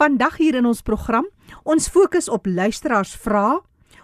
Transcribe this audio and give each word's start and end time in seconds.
Vandag 0.00 0.38
hier 0.40 0.56
in 0.56 0.64
ons 0.64 0.78
program, 0.80 1.26
ons 1.68 1.90
fokus 1.92 2.30
op 2.32 2.46
luisteraars 2.48 3.10
vrae, 3.20 3.58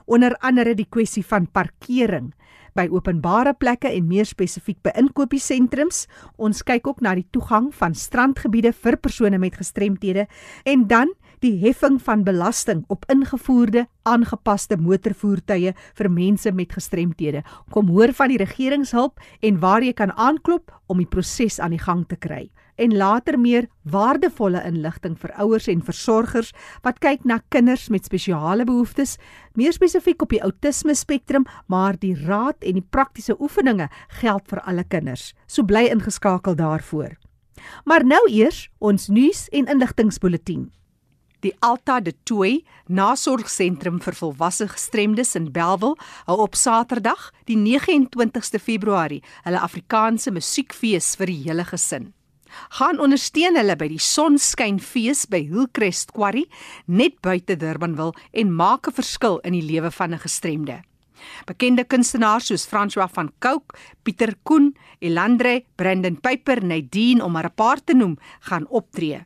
onder 0.04 0.34
andere 0.45 0.75
die 0.76 0.84
kwessie 0.92 1.22
van 1.25 1.46
parkering 1.49 2.34
by 2.76 2.84
openbare 2.92 3.54
plekke 3.57 3.88
en 3.88 4.04
meer 4.04 4.28
spesifiek 4.28 4.76
by 4.84 4.92
inkopiesentrums. 5.00 6.02
Ons 6.36 6.60
kyk 6.68 6.90
ook 6.90 7.00
na 7.00 7.14
die 7.17 7.24
toegang 7.32 7.70
van 7.78 7.96
strandgebiede 7.96 8.74
vir 8.77 8.98
persone 9.00 9.40
met 9.40 9.56
gestremthede 9.56 10.27
en 10.68 10.84
dan 10.90 11.14
die 11.40 11.54
heffing 11.64 11.96
van 12.04 12.26
belasting 12.28 12.84
op 12.92 13.08
ingevoerde 13.08 13.86
aangepaste 14.04 14.76
motorvoertuie 14.76 15.72
vir 15.96 16.12
mense 16.12 16.52
met 16.52 16.76
gestremthede. 16.76 17.40
Kom 17.72 17.88
hoor 17.96 18.12
van 18.20 18.34
die 18.34 18.42
regeringshulp 18.44 19.16
en 19.40 19.64
waar 19.64 19.80
jy 19.80 19.96
kan 19.96 20.12
aanklop 20.12 20.76
om 20.92 21.00
die 21.00 21.08
proses 21.08 21.56
aan 21.56 21.72
die 21.72 21.80
gang 21.80 22.04
te 22.04 22.20
kry. 22.20 22.50
En 22.77 22.96
later 22.96 23.38
meer 23.40 23.68
waardevolle 23.82 24.61
inligting 24.68 25.16
vir 25.18 25.32
ouers 25.40 25.68
en 25.72 25.82
versorgers 25.84 26.52
wat 26.84 27.00
kyk 27.00 27.25
na 27.25 27.40
kinders 27.48 27.89
met 27.89 28.04
spesiale 28.04 28.64
behoeftes, 28.68 29.16
meer 29.57 29.72
spesifiek 29.72 30.22
op 30.22 30.35
die 30.35 30.43
outisme 30.44 30.94
spektrum, 30.94 31.46
maar 31.66 31.96
die 31.96 32.15
raad 32.27 32.61
en 32.61 32.77
die 32.80 32.89
praktiese 32.91 33.37
oefeninge 33.41 33.89
geld 34.21 34.49
vir 34.52 34.61
alle 34.69 34.85
kinders. 34.85 35.33
So 35.47 35.65
bly 35.65 35.87
ingeskakel 35.89 36.57
daarvoor. 36.57 37.16
Maar 37.85 38.05
nou 38.05 38.23
eers 38.29 38.69
ons 38.79 39.09
nuus 39.09 39.47
en 39.49 39.71
inligtingspulsatie. 39.73 40.66
Die 41.45 41.52
Alta 41.61 42.01
de 42.01 42.15
Tooi 42.24 42.65
Nasorgsentrum 42.88 44.01
vir 44.02 44.16
volwasse 44.19 44.66
gestremdes 44.73 45.35
in 45.38 45.51
Bellville 45.52 45.95
hou 46.27 46.38
op 46.43 46.57
Saterdag, 46.59 47.29
die 47.47 47.59
29ste 47.61 48.59
Februarie, 48.59 49.23
hulle 49.45 49.63
Afrikaanse 49.63 50.33
musiekfees 50.35 51.15
vir 51.21 51.30
die 51.30 51.43
hele 51.45 51.66
gesin. 51.69 52.16
Gaan 52.78 53.01
ondersteun 53.01 53.56
hulle 53.56 53.77
by 53.77 53.88
die 53.88 54.02
Sonskynfees 54.02 55.27
by 55.30 55.42
Hillcrest 55.46 56.12
Quarry 56.12 56.46
net 56.87 57.20
buite 57.20 57.56
Durbanville 57.56 58.15
en 58.32 58.52
maak 58.52 58.88
'n 58.88 58.92
verskil 58.92 59.38
in 59.45 59.52
die 59.52 59.62
lewe 59.62 59.90
van 59.90 60.15
'n 60.15 60.18
gestremde. 60.18 60.82
Bekende 61.46 61.85
kunstenaars 61.85 62.46
soos 62.46 62.66
François 62.66 63.09
van 63.13 63.32
Cooke, 63.38 63.76
Pieter 64.02 64.34
Koen, 64.42 64.74
Elandre, 65.00 65.64
Brendan 65.76 66.20
Piper, 66.20 66.64
Nadine 66.64 67.24
om 67.24 67.32
maar 67.32 67.46
'n 67.46 67.54
paar 67.54 67.84
te 67.84 67.94
noem, 67.94 68.18
gaan 68.40 68.66
optree. 68.68 69.24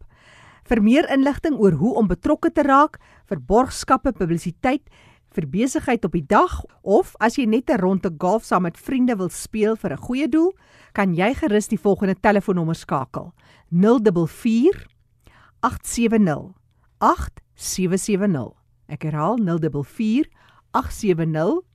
Vir 0.66 0.82
meer 0.82 1.06
inligting 1.14 1.60
oor 1.62 1.76
hoe 1.78 1.92
om 2.00 2.08
betrokke 2.10 2.50
te 2.50 2.64
raak, 2.66 2.98
vir 3.31 3.38
borgskappe, 3.38 4.10
publisiteit, 4.19 4.82
vir 5.31 5.47
besigheid 5.47 6.08
op 6.08 6.16
die 6.16 6.25
dag 6.26 6.56
of 6.82 7.14
as 7.22 7.38
jy 7.38 7.47
net 7.47 7.70
'n 7.70 7.78
ronde 7.78 8.10
golf 8.19 8.42
saam 8.44 8.62
met 8.66 8.76
vriende 8.76 9.14
wil 9.14 9.31
speel 9.31 9.76
vir 9.76 9.92
'n 9.92 10.03
goeie 10.03 10.28
doel, 10.28 10.53
kan 10.92 11.14
jy 11.14 11.34
gerus 11.34 11.69
die 11.69 11.78
volgende 11.78 12.16
telefoonnommer 12.20 12.75
skakel: 12.75 13.32
044 13.70 14.87
870 15.60 16.50
8770. 16.98 18.54
Ek 18.88 19.03
herhaal 19.03 19.38
044 19.38 20.26
870 20.72 21.68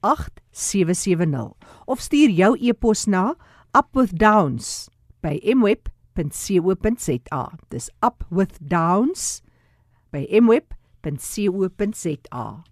8770 0.00 1.54
of 1.86 2.00
stuur 2.00 2.30
jou 2.30 2.56
e-pos 2.60 3.06
na 3.06 3.34
upwithdowns 3.76 4.88
by 5.20 5.40
mweb.co.za. 5.54 7.50
Dis 7.68 7.90
upwithdowns 8.00 9.42
by 10.10 10.40
mweb.co.za. 10.40 12.62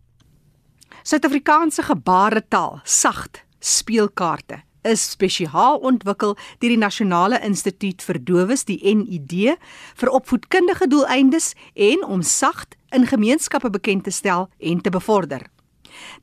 Suid-Afrikaanse 1.03 1.83
gebaretaal, 1.83 2.81
sagt 2.85 3.45
speelkaarte 3.59 4.67
is 4.87 5.03
spesiaal 5.11 5.81
ontwikkel 5.83 6.37
deur 6.61 6.71
die 6.71 6.79
Nasionale 6.79 7.41
Instituut 7.45 8.05
vir 8.07 8.21
Dowes, 8.23 8.65
die 8.69 8.79
NID, 8.95 9.57
vir 9.99 10.13
opvoedkundige 10.15 10.87
doeleindes 10.91 11.55
en 11.75 12.05
om 12.07 12.23
sagt 12.23 12.77
in 12.95 13.09
gemeenskappe 13.11 13.71
bekend 13.71 14.07
te 14.07 14.15
stel 14.15 14.49
en 14.59 14.81
te 14.81 14.91
bevorder. 14.95 15.49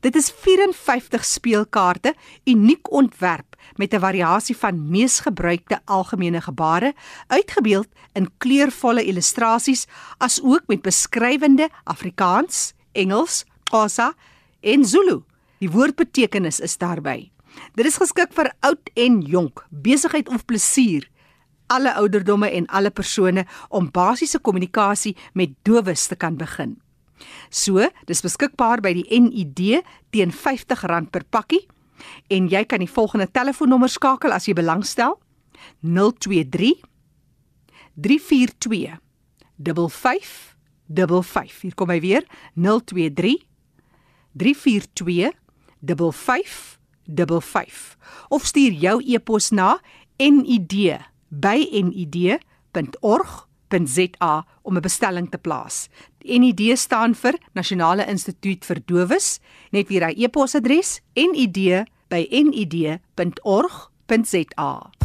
Dit 0.00 0.16
is 0.16 0.30
54 0.30 1.24
speelkaarte, 1.24 2.14
uniek 2.44 2.92
ontwerp 2.92 3.56
met 3.76 3.94
'n 3.94 4.00
variasie 4.00 4.56
van 4.56 4.90
mees 4.90 5.20
gebruikte 5.20 5.80
algemene 5.84 6.40
gebare, 6.40 6.94
uitgebeeld 7.26 7.88
in 8.12 8.30
kleurvolle 8.38 9.04
illustrasies, 9.04 9.86
asook 10.18 10.62
met 10.66 10.82
beskrywende 10.82 11.68
Afrikaans, 11.84 12.72
Engels, 12.92 13.44
Xhosa 13.64 14.14
en 14.60 14.84
Zulu. 14.84 15.22
Die 15.58 15.70
woordbetekenis 15.70 16.60
is 16.60 16.78
daarby. 16.78 17.30
Dit 17.74 17.86
is 17.86 17.96
geskik 17.96 18.32
vir 18.32 18.52
oud 18.60 18.90
en 18.94 19.20
jonk, 19.20 19.66
besigheid 19.70 20.28
of 20.28 20.44
plesier, 20.44 21.08
alle 21.66 21.94
ouderdomme 21.94 22.50
en 22.50 22.66
alle 22.66 22.90
persone 22.90 23.46
om 23.68 23.90
basiese 23.90 24.38
kommunikasie 24.38 25.16
met 25.32 25.54
dowes 25.62 26.06
te 26.06 26.16
kan 26.16 26.36
begin. 26.36 26.83
So, 27.50 27.88
dis 28.08 28.22
beskikbaar 28.24 28.80
by 28.84 28.92
die 28.96 29.20
NID 29.20 29.82
teen 30.10 30.32
R50 30.32 31.10
per 31.10 31.24
pakkie 31.30 31.66
en 32.28 32.48
jy 32.50 32.64
kan 32.68 32.82
die 32.82 32.90
volgende 32.90 33.30
telefoonnommer 33.30 33.88
skakel 33.88 34.32
as 34.34 34.48
jy 34.48 34.54
belangstel: 34.58 35.14
023 35.80 36.82
342 37.94 38.98
5555. 39.62 41.62
Hier 41.62 41.74
kom 41.74 41.90
hy 41.90 42.00
weer: 42.02 42.26
023 42.54 43.46
342 44.34 45.32
5555. 45.84 47.96
Of 48.28 48.44
stuur 48.50 48.72
jou 48.72 49.02
e-pos 49.04 49.50
na 49.50 49.80
nid@nid.org 50.18 51.08
www.nsg.za 53.74 54.46
om 54.62 54.76
'n 54.76 54.80
bestelling 54.80 55.30
te 55.30 55.38
plaas. 55.38 55.88
NID 56.22 56.78
staan 56.78 57.14
vir 57.14 57.38
Nasionale 57.52 58.06
Instituut 58.06 58.64
vir 58.64 58.82
Dowes. 58.86 59.40
Net 59.70 59.88
weer 59.88 60.06
hy 60.06 60.24
e-posadres 60.24 61.00
nid@nid.org.za. 61.14 61.80
Jy 64.90 65.03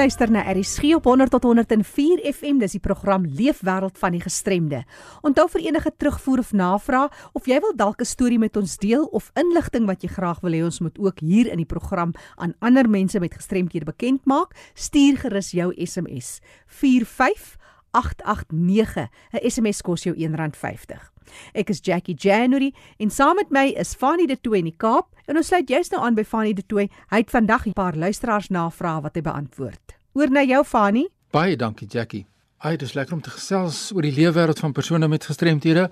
luister 0.00 0.30
na 0.30 0.40
RSG 0.48 0.94
op 0.96 1.04
100 1.04 1.30
tot 1.30 1.42
104 1.42 2.32
FM. 2.32 2.58
Dis 2.62 2.72
die 2.72 2.80
program 2.80 3.26
Leefwêreld 3.28 3.98
van 4.00 4.14
die 4.16 4.22
Gestremde. 4.24 4.88
Onthou 5.26 5.44
vir 5.52 5.60
enige 5.66 5.90
terugvoer 5.92 6.38
of 6.40 6.52
navraag 6.56 7.12
of 7.36 7.44
jy 7.50 7.58
wil 7.60 7.74
dalk 7.76 8.00
'n 8.00 8.08
storie 8.08 8.38
met 8.38 8.56
ons 8.56 8.78
deel 8.80 9.04
of 9.12 9.30
inligting 9.34 9.86
wat 9.86 10.02
jy 10.02 10.08
graag 10.08 10.40
wil 10.40 10.52
hê 10.52 10.64
ons 10.64 10.80
moet 10.80 10.98
ook 10.98 11.20
hier 11.20 11.46
in 11.52 11.56
die 11.56 11.66
program 11.66 12.12
aan 12.36 12.54
ander 12.60 12.88
mense 12.88 13.20
met 13.20 13.34
gestremdhede 13.34 13.84
bekend 13.84 14.24
maak, 14.24 14.54
stuur 14.74 15.18
gerus 15.18 15.50
jou 15.50 15.74
SMS 15.76 16.40
45889. 16.66 19.08
'n 19.32 19.50
SMS 19.50 19.82
kos 19.82 20.02
jou 20.02 20.16
R1.50. 20.16 21.12
Ek 21.54 21.70
is 21.70 21.80
Jackie 21.82 22.14
January 22.14 22.72
en 22.98 23.10
saam 23.10 23.36
met 23.36 23.50
my 23.50 23.66
is 23.76 23.94
Fanny 23.94 24.26
De 24.26 24.36
Tooy 24.40 24.58
in 24.58 24.70
die 24.70 24.76
Kaap 24.76 25.14
en 25.26 25.36
ons 25.36 25.46
sluit 25.46 25.68
juist 25.68 25.92
nou 25.92 26.02
aan 26.02 26.14
by 26.14 26.24
Fanny 26.24 26.52
De 26.52 26.66
Tooy. 26.66 26.88
Hy 27.10 27.16
het 27.16 27.30
vandag 27.30 27.66
'n 27.66 27.72
paar 27.72 27.96
luisteraars 27.96 28.48
navrae 28.50 29.02
wat 29.02 29.14
hy 29.14 29.22
beantwoord. 29.22 29.96
Oor 30.14 30.30
na 30.30 30.42
jou 30.42 30.64
Fanny. 30.64 31.08
Baie 31.30 31.56
dankie 31.56 31.86
Jackie. 31.86 32.26
Ai, 32.60 32.74
dit 32.76 32.82
is 32.82 32.92
lekker 32.92 33.14
om 33.16 33.22
te 33.24 33.30
gesels 33.32 33.76
oor 33.96 34.04
die 34.04 34.12
leefwêreld 34.12 34.58
van 34.60 34.74
persone 34.76 35.06
met 35.08 35.24
gestremthede. 35.24 35.86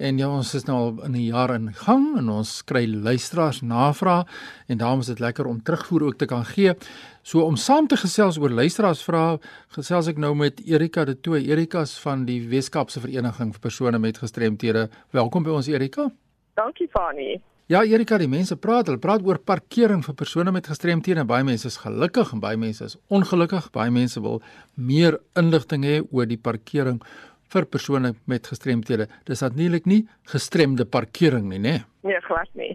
En 0.00 0.16
ja, 0.16 0.30
ons 0.32 0.54
is 0.56 0.64
nou 0.64 0.76
al 0.78 1.02
in 1.04 1.12
'n 1.12 1.24
jaar 1.24 1.50
in 1.54 1.74
gang 1.74 2.16
en 2.16 2.28
ons 2.28 2.64
kry 2.64 2.86
luisteraars 2.88 3.60
navrae 3.60 4.24
en 4.66 4.78
daarom 4.78 5.00
is 5.00 5.06
dit 5.06 5.18
lekker 5.18 5.46
om 5.46 5.62
terugvoer 5.62 6.02
ook 6.02 6.16
te 6.16 6.24
kan 6.24 6.44
gee. 6.44 6.72
So 7.22 7.40
om 7.40 7.56
saam 7.56 7.86
te 7.86 7.96
gesels 7.96 8.38
oor 8.38 8.50
luisteraars 8.50 9.02
vrae, 9.02 9.38
gesels 9.68 10.06
ek 10.06 10.16
nou 10.16 10.34
met 10.34 10.60
Erika 10.64 11.04
de 11.04 11.20
Tooy. 11.20 11.42
Erika's 11.44 12.00
van 12.00 12.24
die 12.24 12.48
Weskaapse 12.48 13.00
Vereniging 13.00 13.52
vir 13.52 13.60
persone 13.60 13.98
met 13.98 14.18
gestremthede. 14.18 14.88
Welkom 15.10 15.42
by 15.42 15.50
ons 15.50 15.66
Erika. 15.66 16.10
Dankie 16.54 16.88
Fani. 16.88 17.42
Ja, 17.66 17.80
Erika, 17.82 18.14
die 18.14 18.28
mense 18.30 18.54
praat, 18.62 18.86
hulle 18.86 19.00
praat 19.02 19.24
oor 19.26 19.40
parkering 19.42 20.04
vir 20.06 20.14
persone 20.14 20.52
met 20.54 20.68
gestremthede. 20.70 21.24
Baie 21.26 21.42
mense 21.42 21.66
is 21.66 21.80
gelukkig 21.82 22.28
en 22.36 22.42
baie 22.44 22.58
mense 22.62 22.86
is 22.86 22.94
ongelukkig. 23.10 23.72
Baie 23.74 23.90
mense 23.90 24.22
wil 24.22 24.38
meer 24.78 25.16
inligting 25.34 25.82
hê 25.82 25.96
oor 26.04 26.28
die 26.30 26.38
parkering 26.38 27.00
vir 27.50 27.66
persone 27.66 28.12
met 28.30 28.46
gestremthede. 28.46 29.08
Dis 29.26 29.42
natuurlik 29.42 29.90
nie 29.90 30.04
gestremde 30.30 30.86
parkering 30.86 31.50
nie, 31.50 31.58
né? 31.58 31.74
Nee, 32.06 32.12
nee 32.12 32.22
glad 32.28 32.54
nie. 32.54 32.70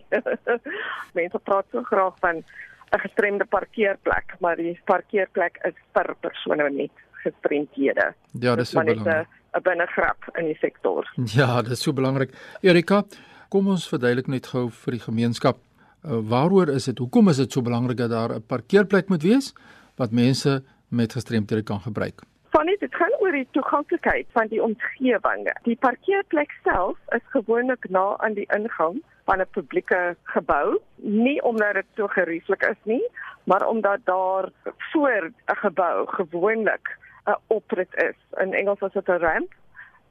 Mense 1.20 1.40
praat 1.40 1.72
so 1.72 1.88
graag 1.88 2.20
van 2.20 2.44
'n 2.92 3.00
gestremde 3.00 3.48
parkeerplek, 3.48 4.36
maar 4.44 4.60
die 4.60 4.76
parkeerplek 4.86 5.64
is 5.64 5.76
vir 5.96 6.16
persone 6.20 6.70
met 6.70 6.92
gestremthede. 7.24 8.12
Ja, 8.34 8.56
dis 8.56 8.76
so 8.76 8.84
belangrik. 8.84 9.28
'n 9.56 9.62
binnegrap 9.64 10.32
in 10.36 10.52
die 10.52 10.58
sektor. 10.60 11.08
Ja, 11.32 11.62
dis 11.62 11.80
so 11.80 11.94
belangrik. 11.94 12.36
Erika, 12.62 13.06
kom 13.52 13.68
ons 13.68 13.90
verduidelik 13.92 14.30
net 14.32 14.48
gou 14.48 14.70
vir 14.72 14.96
die 14.96 15.04
gemeenskap, 15.04 15.58
uh, 15.60 16.20
waaroor 16.32 16.72
is 16.72 16.88
dit? 16.88 17.00
Hoekom 17.04 17.32
is 17.32 17.42
dit 17.44 17.52
so 17.52 17.62
belangrik 17.62 17.98
dat 18.00 18.10
daar 18.10 18.34
'n 18.36 18.48
parkeerplek 18.48 19.10
moet 19.10 19.24
wees 19.24 19.54
wat 19.98 20.12
mense 20.12 20.64
met 20.90 21.14
gestremthede 21.14 21.64
kan 21.64 21.80
gebruik? 21.80 22.22
Fanny, 22.52 22.76
dit 22.80 22.96
gaan 22.96 23.14
oor 23.20 23.32
die 23.32 23.48
toeganklikheid 23.52 24.28
van 24.32 24.48
die 24.48 24.64
omgewing. 24.64 25.52
Die 25.64 25.76
parkeerplek 25.76 26.52
self 26.64 26.98
is 27.16 27.26
gewoonlik 27.32 27.90
na 27.90 28.18
aan 28.18 28.34
die 28.34 28.48
ingang 28.56 29.04
van 29.26 29.42
'n 29.42 29.48
publieke 29.52 30.16
gebou, 30.24 30.80
nie 30.96 31.42
omdat 31.44 31.74
dit 31.74 31.86
so 31.96 32.08
gerieflik 32.08 32.64
is 32.64 32.82
nie, 32.84 33.08
maar 33.44 33.68
omdat 33.68 34.00
daar 34.04 34.50
voor 34.92 35.32
'n 35.48 35.56
gebou 35.56 36.08
gewoonlik 36.08 36.98
'n 37.28 37.40
oprit 37.48 37.94
is. 37.96 38.18
In 38.40 38.54
Engels 38.54 38.82
is 38.82 38.94
dit 38.94 39.08
'n 39.08 39.20
ramp 39.20 39.52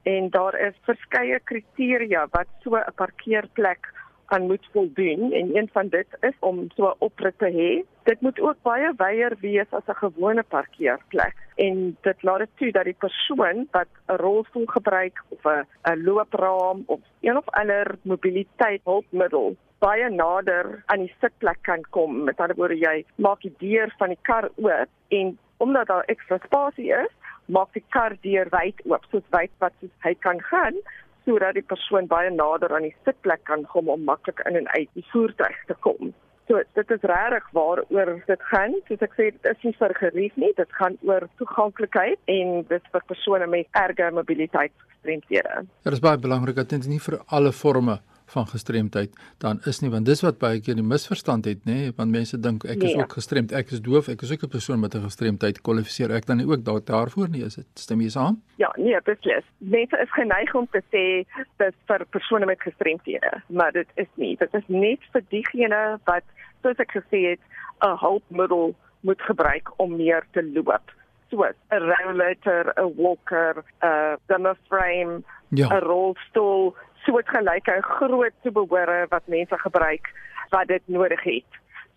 en 0.03 0.29
daar 0.29 0.59
is 0.67 0.73
verskeie 0.87 1.39
kriteria 1.39 2.27
wat 2.31 2.47
so 2.63 2.75
'n 2.75 2.93
parkeerplek 2.95 3.93
aan 4.25 4.47
moet 4.47 4.67
voldoen 4.71 5.31
en 5.31 5.55
een 5.55 5.69
van 5.71 5.87
dit 5.87 6.07
is 6.19 6.37
om 6.39 6.69
so 6.75 6.87
'n 6.87 6.95
oprit 6.97 7.37
te 7.37 7.49
hê. 7.59 7.71
Dit 8.03 8.21
moet 8.21 8.39
ook 8.39 8.61
baie 8.61 8.93
wyer 8.97 9.33
wees 9.39 9.71
as 9.71 9.87
'n 9.87 10.03
gewone 10.05 10.43
parkeerplek 10.43 11.35
en 11.55 11.97
dit 12.01 12.23
laat 12.23 12.39
dit 12.39 12.49
toe 12.55 12.71
dat 12.71 12.83
die 12.83 13.01
persoon 13.05 13.67
wat 13.71 13.87
'n 14.07 14.15
rolstoel 14.15 14.65
gebruik 14.65 15.23
of 15.29 15.43
'n 15.45 16.03
loopraam 16.03 16.83
of 16.85 16.99
een 17.21 17.37
of 17.37 17.49
ander 17.49 17.95
mobiliteit 18.01 18.81
hulpmiddel 18.83 19.55
baie 19.79 20.09
nader 20.09 20.83
aan 20.85 20.99
die 20.99 21.13
sitplek 21.19 21.57
kan 21.61 21.81
kom. 21.89 22.23
Met 22.23 22.39
ander 22.39 22.55
woorde 22.55 22.77
jy 22.77 23.05
maak 23.15 23.41
die 23.41 23.53
deur 23.57 23.93
van 23.97 24.13
die 24.13 24.21
kar 24.21 24.49
oop 24.55 24.89
en 25.07 25.37
omdat 25.57 25.87
daar 25.87 26.03
ekstra 26.09 26.37
spasie 26.45 26.91
is, 26.93 27.11
maak 27.45 27.73
die 27.73 27.85
kar 27.89 28.17
deur 28.21 28.49
wyd 28.51 28.81
oop 28.85 29.05
soos 29.11 29.25
wyd 29.35 29.51
wat 29.59 29.73
soos 29.79 29.93
hy 30.05 30.13
kan 30.25 30.41
gaan 30.49 30.77
sodat 31.25 31.53
die 31.57 31.65
persoon 31.65 32.07
baie 32.09 32.31
nader 32.33 32.73
aan 32.73 32.87
die 32.87 32.95
sitplek 33.05 33.43
kan 33.49 33.65
kom 33.73 33.89
om 33.93 34.03
maklik 34.09 34.41
in 34.49 34.57
en 34.61 34.67
uit 34.73 34.89
die 34.97 35.05
voertuig 35.11 35.57
te 35.69 35.75
kom. 35.85 36.13
So 36.49 36.61
dit 36.75 36.89
is 36.91 37.03
regtig 37.07 37.49
waaroor 37.55 38.13
dit 38.27 38.45
gaan. 38.49 38.73
Soos 38.87 39.03
ek 39.05 39.13
sê, 39.15 39.27
dit 39.35 39.49
is 39.53 39.65
nie 39.67 39.75
vir 39.77 39.93
gerief 39.99 40.39
nie, 40.41 40.49
dit 40.57 40.73
gaan 40.79 40.97
oor 41.07 41.27
toeganklikheid 41.39 42.19
en 42.33 42.63
dit 42.67 42.89
vir 42.95 43.05
persone 43.07 43.47
met 43.47 43.81
erge 43.83 44.09
mobiliteitsgestremdhede. 44.17 45.61
Dit 45.85 45.97
is 45.97 46.03
baie 46.03 46.19
belangrik 46.19 46.57
dat 46.59 46.73
dit 46.73 46.89
nie 46.91 46.99
vir 46.99 47.21
alle 47.27 47.53
forme 47.55 47.99
van 48.33 48.47
gestremdheid 48.47 49.15
dan 49.43 49.59
is 49.71 49.81
nie 49.81 49.91
want 49.93 50.05
dis 50.05 50.21
wat 50.25 50.39
baie 50.39 50.61
keer 50.65 50.77
die 50.79 50.85
misverstand 50.93 51.45
het 51.49 51.65
nê 51.69 51.79
want 51.97 52.11
mense 52.11 52.39
dink 52.47 52.65
ek 52.65 52.83
is 52.83 52.93
nee. 52.93 53.01
ook 53.03 53.15
gestremd 53.19 53.55
ek 53.61 53.73
is 53.75 53.81
doof 53.87 54.09
ek 54.13 54.23
is 54.27 54.31
ook 54.35 54.45
'n 54.47 54.53
persoon 54.57 54.79
met 54.79 54.95
'n 54.95 55.03
gestremdheid 55.07 55.61
kwalifiseer 55.61 56.15
ek 56.19 56.25
dan 56.25 56.37
nie 56.37 56.47
ook 56.47 56.63
daar 56.65 56.83
daarvoor 56.93 57.29
nie 57.29 57.43
is 57.45 57.55
dit 57.55 57.67
stem 57.73 58.01
jy 58.01 58.09
saam? 58.09 58.41
Ja 58.57 58.71
nee 58.77 59.01
beslis. 59.03 59.45
Mense 59.57 59.97
is 60.01 60.11
geneig 60.13 60.55
om 60.55 60.67
te 60.71 60.81
sê 60.93 61.03
dis 61.57 61.75
vir 61.87 62.05
persone 62.09 62.45
met 62.45 62.61
gestremdhede 62.61 63.43
maar 63.47 63.71
dit 63.71 63.87
is 63.95 64.11
nie. 64.15 64.35
Dit 64.37 64.53
is 64.53 64.67
net 64.67 64.99
vir 65.11 65.23
diegene 65.29 65.99
wat 66.05 66.23
soos 66.61 66.79
ek 66.79 66.91
gesê 66.91 67.19
het 67.31 67.43
'n 67.83 67.97
hulpmiddel 67.97 68.75
moet 69.01 69.21
gebruik 69.21 69.67
om 69.77 69.95
meer 69.95 70.23
te 70.31 70.43
loop 70.53 70.91
soos 71.31 71.55
'n 71.71 71.83
rollator 71.89 72.73
'n 72.75 72.93
walker 72.95 73.63
'n 73.81 74.17
dimmer 74.27 74.57
frame 74.67 75.13
'n 75.15 75.23
ja. 75.49 75.79
rolstoel 75.79 76.75
soortgelyke 77.05 77.81
groot 77.81 78.33
toebehore 78.43 79.05
wat 79.09 79.27
mense 79.27 79.57
gebruik 79.57 80.11
wat 80.49 80.67
dit 80.67 80.81
nodig 80.85 81.23
het. 81.23 81.51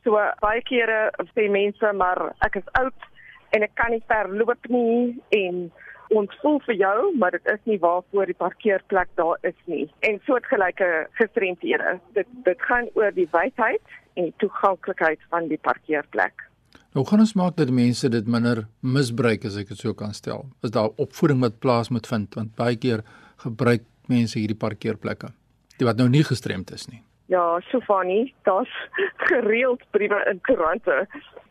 So 0.04 0.20
baie 0.40 0.62
kere 0.62 1.10
sê 1.34 1.48
mense 1.50 1.92
maar 1.92 2.32
ek 2.46 2.56
is 2.62 2.68
oud 2.80 3.08
en 3.50 3.62
ek 3.62 3.74
kan 3.74 3.90
nie 3.90 4.04
ver 4.06 4.28
loop 4.28 4.68
nie 4.68 5.16
en 5.28 5.72
ons 6.14 6.38
voel 6.42 6.60
vir 6.66 6.74
jou 6.74 6.98
maar 7.18 7.30
dit 7.36 7.46
is 7.54 7.62
nie 7.64 7.78
waarvoor 7.80 8.26
die 8.26 8.40
parkeerplek 8.46 9.08
daar 9.20 9.38
is 9.42 9.60
nie. 9.64 9.90
En 10.00 10.20
soortgelyke 10.26 11.06
gestremdhede. 11.20 11.98
Dit 12.12 12.26
dit 12.48 12.66
gaan 12.68 12.88
oor 12.94 13.12
die 13.12 13.28
wydheid 13.32 13.96
en 14.14 14.30
die 14.30 14.36
toeganklikheid 14.36 15.20
van 15.30 15.48
die 15.48 15.58
parkeerplek. 15.58 16.48
Hoe 16.94 17.02
gaan 17.08 17.24
ons 17.24 17.34
maak 17.34 17.56
dat 17.58 17.70
mense 17.74 18.08
dit 18.08 18.28
minder 18.30 18.68
misbruik 18.80 19.42
as 19.48 19.56
ek 19.58 19.72
dit 19.72 19.80
so 19.82 19.96
kan 19.98 20.12
stel? 20.14 20.44
Is 20.62 20.70
daar 20.70 20.92
opvoeding 21.02 21.40
wat 21.42 21.56
plaas 21.58 21.88
moet 21.90 22.06
vind 22.06 22.36
want 22.38 22.52
baie 22.54 22.76
keer 22.78 23.02
gebruik 23.42 23.82
mense 24.06 24.38
hierdie 24.38 24.58
parkeerplekke 24.58 25.32
die 25.80 25.88
wat 25.88 25.98
nou 25.98 26.06
nie 26.06 26.22
gestremd 26.22 26.70
is 26.70 26.86
nie. 26.86 27.00
Ja, 27.32 27.58
Sofani, 27.70 28.34
daar's 28.46 28.70
gereeld 29.30 29.82
briewe 29.96 30.20
in 30.30 30.38
koerante 30.46 31.06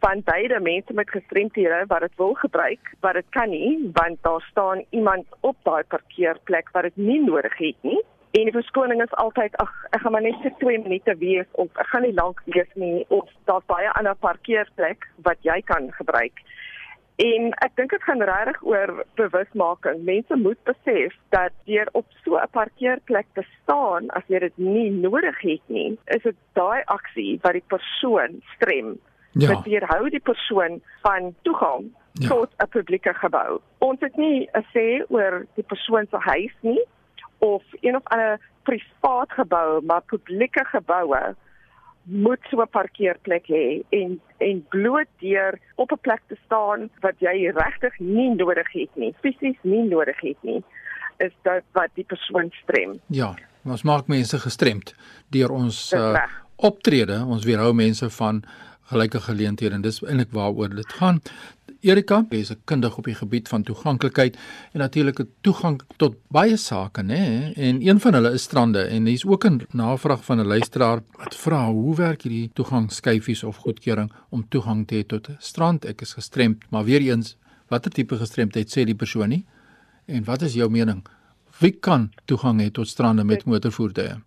van 0.06 0.22
beide 0.24 0.62
mense 0.63 0.94
met 0.95 1.12
gestremthede 1.12 1.84
wat 1.92 2.06
dit 2.06 2.16
wil 2.22 2.34
gebruik, 2.39 2.94
wat 3.04 3.19
dit 3.19 3.28
kan 3.36 3.51
nie, 3.51 3.89
want 4.00 4.24
daar 4.24 4.48
staan 4.50 4.84
iemand 4.96 5.28
op 5.42 5.57
daai 5.68 5.84
parkeerplek 5.84 6.72
wat 6.72 6.88
dit 6.88 7.04
nie 7.04 7.19
nodig 7.24 7.57
het 7.57 7.88
nie. 7.88 8.00
En 8.33 8.47
die 8.50 8.51
verskoning 8.56 9.01
is 9.03 9.12
altyd 9.21 9.53
ag, 9.62 9.74
ek 9.94 10.01
gaan 10.01 10.15
maar 10.15 10.24
net 10.25 10.39
vir 10.41 10.53
2 10.57 10.80
minute 10.81 11.13
wees 11.21 11.50
of 11.62 11.69
ek 11.77 11.91
gaan 11.91 12.01
nie 12.01 12.15
lank 12.18 12.39
wees 12.45 12.69
nie 12.81 13.03
of 13.13 13.30
daar's 13.45 13.65
baie 13.69 13.91
ander 13.94 14.15
parkeerplek 14.25 15.06
wat 15.27 15.38
jy 15.45 15.59
kan 15.69 15.91
gebruik. 16.00 16.41
En 17.22 17.51
ek 17.62 17.75
dink 17.77 17.91
dit 17.93 18.05
gaan 18.08 18.25
regtig 18.25 18.63
oor 18.65 19.03
bewusmaking. 19.22 20.01
Mense 20.08 20.38
moet 20.41 20.58
besef 20.65 21.13
dat 21.36 21.53
deur 21.69 21.91
op 21.93 22.08
so 22.24 22.39
'n 22.41 22.50
parkeerplek 22.58 23.27
te 23.38 23.43
staan 23.62 24.10
as 24.17 24.25
jy 24.27 24.39
dit 24.39 24.58
nie 24.58 24.89
nodig 24.89 25.38
het 25.41 25.62
nie, 25.67 25.98
is 26.05 26.24
dit 26.24 26.39
daai 26.58 26.81
aksie 26.86 27.39
wat 27.43 27.53
die 27.53 27.67
persoon 27.67 28.41
strem. 28.55 28.98
Ja. 29.38 29.53
Dit 29.53 29.69
weerhou 29.69 30.10
die 30.10 30.25
persoon 30.31 30.81
van 31.05 31.36
toegang 31.41 31.93
ja. 32.13 32.27
tot 32.27 32.50
'n 32.58 32.67
publieke 32.69 33.13
gebou. 33.13 33.62
Ons 33.77 34.00
het 34.01 34.17
nie 34.17 34.50
'n 34.53 34.65
sê 34.74 35.05
oor 35.10 35.46
die 35.53 35.67
persoon 35.69 36.08
se 36.10 36.17
huis 36.17 36.55
nie 36.62 36.81
of 37.43 37.63
een 37.81 37.95
of 37.95 38.03
ander 38.03 38.39
privaat 38.63 39.31
gebou, 39.31 39.83
maar 39.85 40.01
publieke 40.01 40.65
geboue 40.65 41.35
moet 42.03 42.39
so 42.50 42.62
'n 42.62 42.69
parkeerplek 42.69 43.45
hê 43.47 43.81
en 43.89 44.21
en 44.38 44.65
bloot 44.69 45.07
deur 45.19 45.59
op 45.75 45.91
'n 45.91 46.01
plek 46.01 46.21
te 46.27 46.38
staan 46.45 46.89
wat 47.00 47.15
jy 47.19 47.51
regtig 47.55 48.00
nie 48.00 48.35
nodig 48.35 48.71
het 48.71 48.95
nie, 48.95 49.13
fisies 49.21 49.59
nie 49.62 49.83
nodig 49.83 50.19
het 50.19 50.38
nie, 50.41 50.63
is 51.17 51.31
dit 51.41 51.63
wat 51.71 51.89
die 51.93 52.03
persoon 52.03 52.51
strem. 52.62 53.00
Ja, 53.07 53.35
ons 53.65 53.83
maak 53.83 54.07
mense 54.07 54.39
gestremd 54.39 54.95
deur 55.27 55.51
ons 55.51 55.93
uh, 55.93 56.23
optrede, 56.55 57.25
ons 57.25 57.45
weerhou 57.45 57.73
mense 57.73 58.09
van 58.09 58.43
gelyke 58.91 59.19
geleenthede 59.19 59.75
en 59.75 59.81
dis 59.81 60.01
eintlik 60.03 60.31
waaroor 60.31 60.75
dit 60.75 60.93
gaan. 60.93 61.21
Erika 61.84 62.25
is 62.30 62.50
'n 62.50 62.62
kundige 62.63 62.98
op 62.98 63.04
die 63.04 63.16
gebied 63.16 63.48
van 63.48 63.63
toeganklikheid 63.63 64.38
en 64.72 64.80
natuurlike 64.80 65.28
toegang 65.42 65.82
tot 65.98 66.16
baie 66.28 66.58
sake, 66.58 67.02
nê? 67.02 67.52
En 67.56 67.88
een 67.88 68.00
van 68.00 68.13
hulle 68.13 68.32
is 68.32 68.42
strande 68.42 68.80
en 68.80 69.06
hier's 69.06 69.25
ook 69.25 69.46
'n 69.46 69.62
navraag 69.72 70.24
van 70.25 70.40
'n 70.40 70.48
luisteraar 70.48 71.00
wat 71.12 71.36
vra 71.36 71.66
hoe 71.66 71.96
werk 71.96 72.22
hierdie 72.22 72.50
toegangskyfies 72.54 73.44
of 73.44 73.56
goedkeuring 73.56 74.12
om 74.30 74.48
toegang 74.50 74.88
te 74.88 74.96
hê 74.96 75.06
tot 75.06 75.30
'n 75.30 75.36
strand? 75.40 75.86
Ek 75.86 76.02
is 76.02 76.13
gestremd, 76.13 76.63
maar 76.70 76.84
weer 76.84 77.02
eens, 77.02 77.38
watter 77.68 77.92
tipe 77.92 78.18
gestremdheid 78.18 78.70
sê 78.78 78.84
die 78.84 78.96
persoon 78.96 79.30
nie? 79.30 79.46
En 80.06 80.24
wat 80.24 80.42
is 80.42 80.54
jou 80.54 80.70
mening? 80.70 81.06
Wie 81.60 81.72
kan 81.72 82.12
toegang 82.25 82.62
hê 82.62 82.72
tot 82.72 82.88
strande 82.88 83.24
met 83.24 83.46
motorvoertuie? 83.46 84.24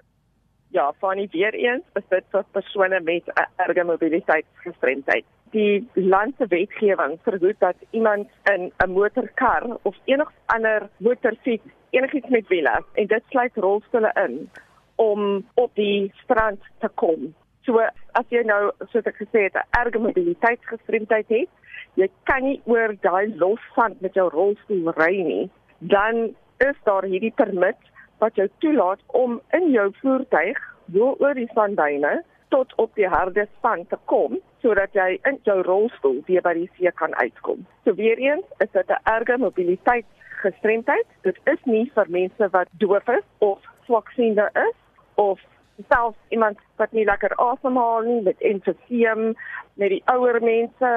Ja, 0.69 0.93
van 0.99 1.17
die 1.17 1.29
weer 1.31 1.55
eens 1.55 1.83
dit 2.09 2.25
vir 2.31 2.45
persone 2.53 3.01
met 3.01 3.23
'n 3.27 3.49
erge 3.57 3.85
mobiliteitsgestremdheid 3.85 5.25
die 5.51 5.89
land 5.95 6.35
se 6.39 6.47
wetgewing 6.47 7.19
verhoed 7.23 7.59
dat 7.59 7.77
iemand 7.91 8.29
in 8.53 8.73
'n 8.85 8.91
motorkar 8.91 9.65
of 9.83 9.97
enige 10.05 10.33
ander 10.47 10.89
motorfiets 10.97 11.69
enigiets 11.91 12.29
met 12.29 12.49
wiele 12.49 12.85
en 12.95 13.07
dit 13.07 13.23
sluit 13.29 13.57
rolstoele 13.57 14.11
in 14.27 14.51
om 14.95 15.45
op 15.55 15.71
die 15.75 16.13
strand 16.23 16.61
te 16.79 16.89
kom. 16.95 17.35
So 17.61 17.79
as 18.13 18.27
jy 18.29 18.43
nou 18.47 18.71
soos 18.93 19.05
ek 19.05 19.17
gesê 19.23 19.43
het 19.49 19.55
'n 19.55 19.69
erge 19.81 19.99
mobiliteitsgestremdheid 19.99 21.29
het, 21.29 21.49
jy 21.95 22.09
kan 22.25 22.43
nie 22.43 22.61
oor 22.65 22.95
daai 23.01 23.35
lossand 23.37 24.01
met 24.01 24.15
jou 24.15 24.29
rolstoel 24.31 24.93
ry 24.97 25.23
nie, 25.23 25.51
dan 25.79 26.35
is 26.59 26.77
daar 26.85 27.05
hierdie 27.05 27.33
permit 27.37 27.77
wat 28.19 28.35
jou 28.35 28.49
toelaat 28.59 29.01
om 29.07 29.41
in 29.53 29.71
jou 29.71 29.93
voertuig 30.01 30.59
oor 30.95 31.35
die 31.35 31.51
sanduine 31.55 32.23
tot 32.57 32.75
op 32.77 32.95
die 32.97 33.09
harde 33.13 33.49
sand 33.63 33.89
te 33.93 33.99
kom 34.11 34.39
sodat 34.65 34.95
jy 34.97 35.19
in 35.29 35.37
jou 35.49 35.59
rolstoel 35.67 36.23
weer 36.29 36.43
by 36.43 36.55
die 36.57 36.71
see 36.77 36.93
kan 37.01 37.13
uitkom. 37.21 37.67
So 37.85 37.95
weer 37.99 38.19
eens, 38.19 38.47
is 38.65 38.71
dit 38.73 38.89
'n 38.91 39.03
erge 39.17 39.37
mobiliteitsgestremdheid. 39.39 41.07
Dit 41.23 41.39
is 41.45 41.61
nie 41.65 41.91
vir 41.95 42.07
mense 42.09 42.49
wat 42.57 42.69
doof 42.83 43.09
is 43.19 43.27
of 43.39 43.59
swaksiende 43.85 44.49
is 44.69 44.77
of 45.15 45.41
selfs 45.89 46.19
iemand 46.29 46.59
wat 46.77 46.93
nie 46.93 47.05
lekker 47.05 47.37
asemhaal 47.37 48.01
nie 48.01 48.23
met 48.23 48.41
emfyseem, 48.41 49.35
met 49.75 49.89
die 49.89 50.03
ouer 50.05 50.41
mense, 50.41 50.93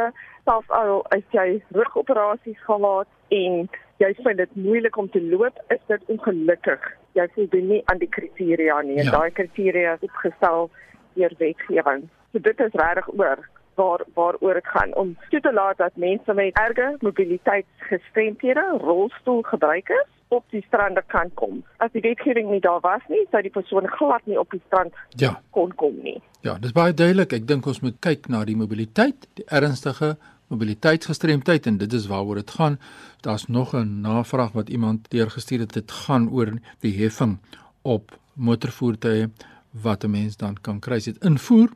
selfs 0.46 0.70
al 0.70 1.06
as 1.16 1.26
jy 1.32 1.62
rugoperasies 1.72 2.62
gehad 2.64 3.08
en 3.28 3.70
jy 3.98 4.14
vind 4.24 4.38
dit 4.38 4.56
moeilik 4.56 4.98
om 4.98 5.10
te 5.10 5.22
loop, 5.22 5.56
is 5.68 5.84
dit 5.88 6.02
ongelukkig. 6.06 6.92
Jy 7.12 7.28
voldoen 7.36 7.68
nie 7.68 7.82
aan 7.86 7.98
die 7.98 8.10
kriteria 8.10 8.82
nie. 8.82 9.04
Ja. 9.04 9.12
Daai 9.12 9.32
kriteria 9.32 9.94
is 9.94 10.08
opgestel 10.08 10.70
deur 11.20 11.36
wetgewing. 11.38 12.08
So 12.32 12.42
dit 12.50 12.60
is 12.68 12.78
regtig 12.84 13.10
oor 13.14 13.48
waar 13.80 14.04
waaroor 14.14 14.54
dit 14.60 14.72
gaan 14.76 14.96
om 14.96 15.18
toe 15.30 15.42
te 15.42 15.54
laat 15.54 15.78
dat 15.78 15.96
mense 15.96 16.34
met 16.34 16.58
erge 16.58 16.96
mobiliteitsgestremdhede, 17.00 18.66
rolstoelgebruikers 18.82 20.10
op 20.28 20.46
die 20.54 20.64
strande 20.68 21.04
kan 21.08 21.32
kom. 21.34 21.64
As 21.78 21.92
die 21.92 22.04
wetgewing 22.06 22.50
nie 22.52 22.62
daar 22.62 22.82
was 22.86 23.06
nie, 23.10 23.24
sou 23.32 23.42
die 23.42 23.54
persoon 23.54 23.88
glad 23.98 24.26
nie 24.30 24.38
op 24.40 24.52
die 24.52 24.62
strand 24.68 24.94
ja. 25.18 25.40
kon 25.56 25.74
kom 25.76 25.96
nie. 26.04 26.20
Ja, 26.46 26.58
dis 26.62 26.76
baie 26.76 26.94
duidelik. 26.94 27.34
Ek 27.34 27.48
dink 27.50 27.66
ons 27.68 27.82
moet 27.86 27.98
kyk 28.06 28.30
na 28.32 28.44
die 28.48 28.58
mobiliteit, 28.60 29.28
die 29.40 29.48
ernstige 29.48 30.16
mobiliteitsgestremdheid 30.50 31.68
en 31.70 31.78
dit 31.82 31.94
is 31.94 32.08
waaroor 32.10 32.42
dit 32.42 32.54
gaan. 32.58 32.80
Daar's 33.26 33.48
nog 33.48 33.74
'n 33.74 34.02
navraag 34.02 34.52
wat 34.52 34.70
iemand 34.70 35.10
deurgestuur 35.10 35.60
het. 35.66 35.74
Dit 35.74 35.92
gaan 35.92 36.30
oor 36.30 36.54
die 36.80 36.96
heffing 37.04 37.38
op 37.82 38.18
motorvoertuie 38.34 39.30
wat 39.72 40.04
'n 40.04 40.12
mens 40.12 40.38
dan 40.38 40.58
kan 40.62 40.80
kry 40.80 41.00
dit 41.00 41.24
invoer 41.24 41.70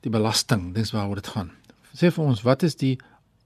die 0.00 0.10
belasting, 0.10 0.74
dis 0.74 0.92
waaroor 0.92 1.14
dit 1.14 1.26
gaan. 1.26 1.50
Sê 1.92 2.10
vir 2.10 2.24
ons, 2.24 2.42
wat 2.42 2.62
is 2.62 2.76
die 2.76 2.98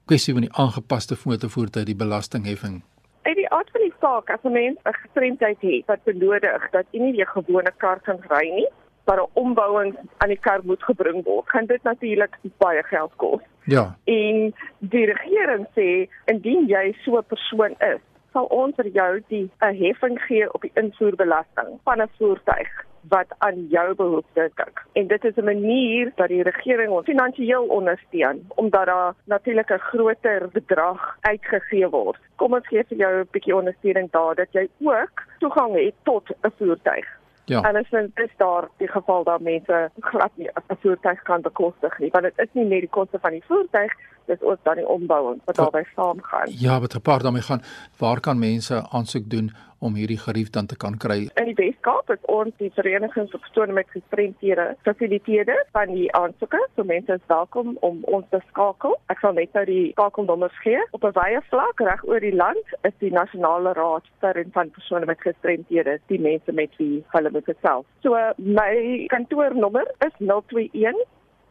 kwessie 0.05 0.35
van 0.35 0.43
die 0.43 0.53
aangepaste 0.53 1.17
motorvoertuig 1.25 1.85
die 1.85 1.97
belastingheffing? 1.97 2.83
Uit 3.23 3.37
die 3.37 3.51
aard 3.51 3.71
van 3.71 3.81
die 3.81 3.95
saak, 4.01 4.31
as 4.31 4.45
'n 4.45 4.53
mens 4.53 4.79
'n 4.85 4.99
gestremdheid 5.03 5.61
het 5.61 5.87
wat 5.87 6.05
benodig 6.05 6.71
dat 6.71 6.87
jy 6.91 7.01
nie 7.01 7.21
'n 7.21 7.27
gewone 7.27 7.73
kar 7.77 8.01
kan 8.01 8.19
ry 8.29 8.49
nie, 8.55 8.69
maar 9.07 9.21
'n 9.21 9.31
ombouing 9.33 9.97
aan 10.19 10.29
die 10.29 10.39
kar 10.41 10.61
moet 10.65 10.83
gebring 10.83 11.25
word, 11.25 11.47
kan 11.47 11.67
dit 11.67 11.83
natuurlik 11.83 12.37
baie 12.59 12.83
geld 12.83 13.13
kos. 13.17 13.41
Ja. 13.65 13.97
En 14.05 14.55
die 14.79 15.07
regering 15.07 15.67
sê 15.77 16.09
indien 16.25 16.67
jy 16.67 16.97
so 17.05 17.17
'n 17.17 17.25
persoon 17.25 17.75
is, 17.81 18.01
sal 18.33 18.45
ons 18.45 18.75
vir 18.77 18.89
jou 18.89 19.23
die 19.29 19.51
'n 19.61 19.77
heffing 19.77 20.21
gee 20.21 20.53
op 20.55 20.61
die 20.61 20.73
invoerbelasting 20.75 21.81
van 21.85 22.03
'n 22.03 22.11
voertuig 22.19 22.71
wat 23.09 23.27
aan 23.39 23.67
jou 23.69 23.95
behoeftes 23.95 24.51
kyk. 24.55 24.83
En 24.93 25.07
dit 25.07 25.25
is 25.25 25.37
'n 25.37 25.45
manier 25.45 26.13
dat 26.15 26.29
die 26.29 26.43
regering 26.43 26.91
ons 26.91 27.05
finansiëel 27.05 27.65
ondersteun 27.65 28.47
omdat 28.55 28.87
daar 28.87 29.15
natuurlik 29.25 29.71
'n 29.71 29.79
groter 29.79 30.49
bedrag 30.53 31.17
uitgegee 31.21 31.89
word. 31.89 32.19
Kom 32.37 32.55
ons 32.55 32.67
gee 32.67 32.85
vir 32.85 32.99
jou 32.99 33.21
'n 33.21 33.29
bietjie 33.31 33.57
ondersteuning 33.57 34.11
daar 34.11 34.35
dat 34.35 34.53
jy 34.53 34.69
ook 34.81 35.23
toegang 35.39 35.75
het 35.75 35.95
tot 36.03 36.31
'n 36.43 36.53
voertuig. 36.59 37.07
Ja. 37.45 37.61
En 37.63 37.77
as 37.77 37.91
dit 37.91 38.11
is 38.15 38.31
daar 38.37 38.69
die 38.77 38.89
geval 38.89 39.25
dat 39.25 39.41
mense 39.41 39.91
glad 39.99 40.31
nie 40.35 40.49
'n 40.49 40.77
voertuig 40.81 41.23
kan 41.23 41.41
bekostig 41.41 41.99
nie, 41.99 42.11
want 42.11 42.25
dit 42.25 42.33
is 42.37 42.49
nie 42.53 42.65
net 42.65 42.81
die 42.81 42.89
koste 42.89 43.19
van 43.21 43.31
die 43.31 43.45
voertuig, 43.47 43.93
dis 44.25 44.43
ook 44.43 44.59
dan 44.63 44.75
die 44.75 44.89
ombou 44.89 45.39
wat 45.45 45.57
daarbey 45.57 45.87
saamgaan. 45.95 46.49
Ja, 46.49 46.81
wat 46.81 46.93
gepaard 46.93 47.23
daarmee 47.23 47.43
gaan, 47.43 47.63
waar 47.99 48.21
kan 48.21 48.39
mense 48.39 48.87
aansoek 48.91 49.31
doen 49.31 49.53
om 49.83 49.97
hierdie 49.99 50.19
gerief 50.19 50.51
dan 50.55 50.67
te 50.71 50.77
kan 50.77 50.97
kry. 51.05 51.19
In 51.41 51.49
die 51.51 51.57
Weskaap 51.59 52.11
is 52.15 52.23
ons 52.31 52.55
die 52.63 52.71
vereniging 52.77 53.27
vir 53.33 53.43
persone 53.43 53.75
met 53.77 53.91
gestremthede 53.91 54.67
fasiliteerde 54.87 55.57
van 55.77 55.95
die 55.95 56.07
aansoeke. 56.19 56.61
So 56.77 56.87
mense 56.87 57.19
is 57.19 57.27
welkom 57.33 57.75
om 57.89 58.03
ons 58.17 58.29
te 58.31 58.41
skakel. 58.51 58.95
Ek 59.13 59.23
sal 59.25 59.35
net 59.39 59.55
nou 59.59 59.65
die 59.69 59.91
skakelnommers 59.97 60.59
gee. 60.63 60.81
Op 60.93 61.05
'n 61.05 61.17
wye 61.19 61.43
vlak 61.51 61.81
reg 61.81 62.05
oor 62.07 62.21
die 62.21 62.35
land 62.35 62.77
is 62.83 62.95
die 62.99 63.13
nasionale 63.13 63.73
raad 63.73 64.07
vir 64.21 64.39
en 64.45 64.53
van 64.53 64.71
persone 64.71 65.07
met 65.07 65.21
gestremthede 65.21 65.99
die 66.07 66.21
mense 66.21 66.53
met 66.53 66.71
wie 66.79 67.05
hulle 67.15 67.31
moet 67.31 67.45
gesels. 67.45 67.87
So 68.03 68.17
my 68.39 69.07
kantoornommer 69.09 69.87
is 70.07 70.15
021 70.19 71.03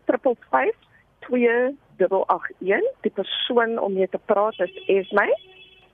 355 0.06 0.76
2881. 1.28 2.92
Die 3.02 3.12
persoon 3.12 3.80
om 3.80 3.94
mee 3.94 4.10
te 4.10 4.20
praat 4.26 4.60
is 4.60 4.84
Esme 4.88 5.28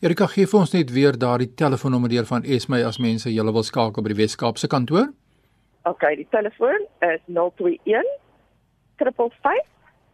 Erika 0.04 0.26
gee 0.28 0.46
vir 0.50 0.60
ons 0.60 0.74
net 0.74 0.90
weer 0.92 1.16
daardie 1.18 1.54
telefoonnommer 1.54 2.10
deur 2.10 2.26
van 2.28 2.42
Esme 2.42 2.84
as 2.84 2.98
mense 2.98 3.30
julle 3.30 3.52
wil 3.54 3.62
skakel 3.64 4.02
by 4.02 4.08
die 4.12 4.22
Weskaapse 4.24 4.68
kantoor. 4.68 5.06
021 5.84 5.92
OK, 5.92 6.16
die 6.16 6.26
telefoon 6.30 6.86
is 7.00 7.20
021 7.26 8.04
355 8.96 9.64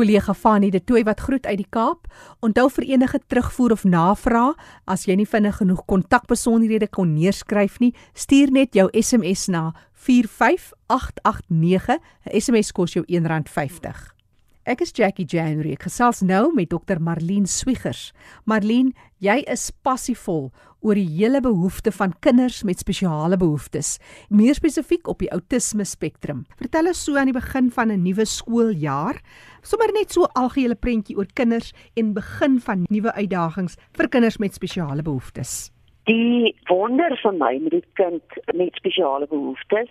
Kollega 0.00 0.32
Fanie 0.34 0.70
de 0.72 0.80
Tooi 0.80 1.02
wat 1.04 1.20
groet 1.20 1.44
uit 1.46 1.58
die 1.60 1.68
Kaap. 1.68 2.06
Onthou 2.40 2.70
vir 2.72 2.84
enige 2.94 3.18
terugvoer 3.28 3.72
of 3.74 3.84
navraag, 3.84 4.56
as 4.88 5.04
jy 5.04 5.14
nie 5.20 5.28
vinnig 5.28 5.56
genoeg 5.60 5.84
kontakbesonderhede 5.90 6.88
kon 6.88 7.12
neerskryf 7.18 7.78
nie, 7.82 7.94
stuur 8.16 8.48
net 8.54 8.74
jou 8.78 8.88
SMS 8.96 9.48
na 9.52 9.74
45889. 10.06 11.98
'n 12.24 12.32
SMS 12.40 12.72
kos 12.72 12.92
jou 12.96 13.04
R1.50. 13.04 14.16
Ek 14.64 14.80
is 14.80 14.92
Jackie 14.94 15.26
January. 15.26 15.72
Ek 15.72 15.82
gesels 15.82 16.20
nou 16.22 16.54
met 16.54 16.70
Dr. 16.70 17.00
Marlene 17.00 17.46
Swiegers. 17.46 18.12
Marlene, 18.44 18.92
jy 19.18 19.44
is 19.46 19.70
passievol 19.82 20.52
oor 20.80 20.94
die 20.94 21.08
hele 21.08 21.40
behoefte 21.40 21.92
van 21.92 22.14
kinders 22.24 22.62
met 22.64 22.80
spesiale 22.80 23.36
behoeftes, 23.36 23.98
meer 24.28 24.54
spesifiek 24.54 25.08
op 25.08 25.18
die 25.18 25.30
outisme 25.32 25.84
spektrum. 25.84 26.44
Vertel 26.60 26.90
ons 26.92 27.04
so 27.04 27.16
aan 27.20 27.30
die 27.30 27.36
begin 27.36 27.70
van 27.70 27.90
'n 27.90 28.02
nuwe 28.02 28.24
skooljaar, 28.24 29.20
sommer 29.62 29.92
net 29.92 30.12
so 30.12 30.22
'n 30.22 30.32
algehele 30.34 30.74
prentjie 30.74 31.16
oor 31.16 31.26
kinders 31.34 31.72
en 31.96 32.14
begin 32.14 32.60
van 32.60 32.86
nuwe 32.88 33.12
uitdagings 33.12 33.76
vir 33.92 34.08
kinders 34.08 34.38
met 34.38 34.54
spesiale 34.54 35.02
behoeftes. 35.02 35.70
Die 36.04 36.56
wonder 36.68 37.18
van 37.22 37.38
my 37.38 37.58
met 37.62 37.70
die 37.70 37.84
kind 37.94 38.22
met 38.54 38.74
spesiale 38.74 39.26
behoeftes 39.26 39.90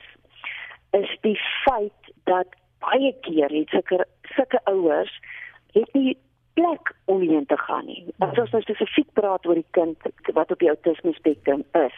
is 0.91 1.17
die 1.21 1.37
feit 1.65 2.13
dat 2.23 2.47
baie 2.79 3.13
keer 3.21 3.49
het 3.49 3.69
sulke 3.69 4.05
sulke 4.35 4.59
ouers 4.63 5.13
het 5.73 5.93
nie 5.93 6.17
plek 6.59 6.93
om 7.05 7.21
heen 7.21 7.45
te 7.45 7.57
gaan 7.57 7.85
nie. 7.85 8.03
As 8.25 8.37
ons 8.37 8.51
nou 8.55 8.61
spesifiek 8.65 9.09
praat 9.17 9.45
oor 9.47 9.59
die 9.59 9.71
kind 9.77 10.09
wat 10.37 10.51
op 10.51 10.59
die 10.59 10.71
autisme 10.71 11.13
spektrum 11.17 11.63
is. 11.79 11.97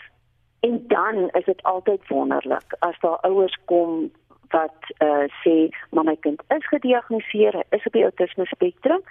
En 0.67 0.83
dan 0.87 1.29
is 1.39 1.45
dit 1.45 1.63
altyd 1.63 2.07
wonderlik 2.07 2.75
as 2.87 2.97
daar 3.01 3.21
ouers 3.27 3.57
kom 3.65 4.11
wat 4.53 4.89
uh, 4.99 5.25
sê 5.41 5.71
maar 5.89 6.05
my 6.05 6.17
kind 6.25 6.41
is 6.55 6.67
gediagnoseer, 6.67 7.63
is 7.69 7.85
op 7.87 7.95
die 7.97 8.03
autisme 8.03 8.45
spektrum 8.45 9.01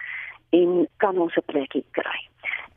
en 0.51 0.87
kan 1.03 1.19
ons 1.19 1.37
'n 1.37 1.47
plekie 1.47 1.85
kry. 1.91 2.21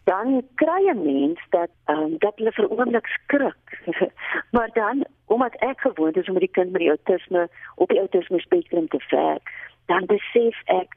Dan 0.04 0.42
kry 0.56 0.82
'n 0.90 1.04
mens 1.04 1.40
dat 1.50 1.70
um, 1.88 2.18
dat 2.18 2.34
hulle 2.36 2.52
vir 2.52 2.70
oomblik 2.70 3.08
skrik. 3.08 3.66
maar 4.56 4.70
dan 4.74 5.06
omdat 5.26 5.56
ek 5.56 5.80
gewoond 5.80 6.18
is 6.18 6.28
om 6.28 6.34
met 6.34 6.48
die 6.48 6.56
kind 6.58 6.72
met 6.72 6.82
die 6.82 6.94
autisme 6.96 7.50
op 7.76 7.90
die 7.90 8.00
autisme 8.00 8.40
spektrum 8.40 8.88
te 8.88 9.02
werk, 9.10 9.50
dan 9.86 10.06
besef 10.06 10.62
ek 10.66 10.90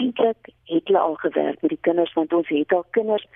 eintlik 0.00 0.52
het 0.70 0.86
hulle 0.88 0.98
al 0.98 1.14
gewerk 1.14 1.60
met 1.62 1.70
die 1.70 1.84
kinders 1.88 2.12
want 2.12 2.32
ons 2.32 2.48
het 2.48 2.72
al 2.72 2.86
kinders 2.90 3.26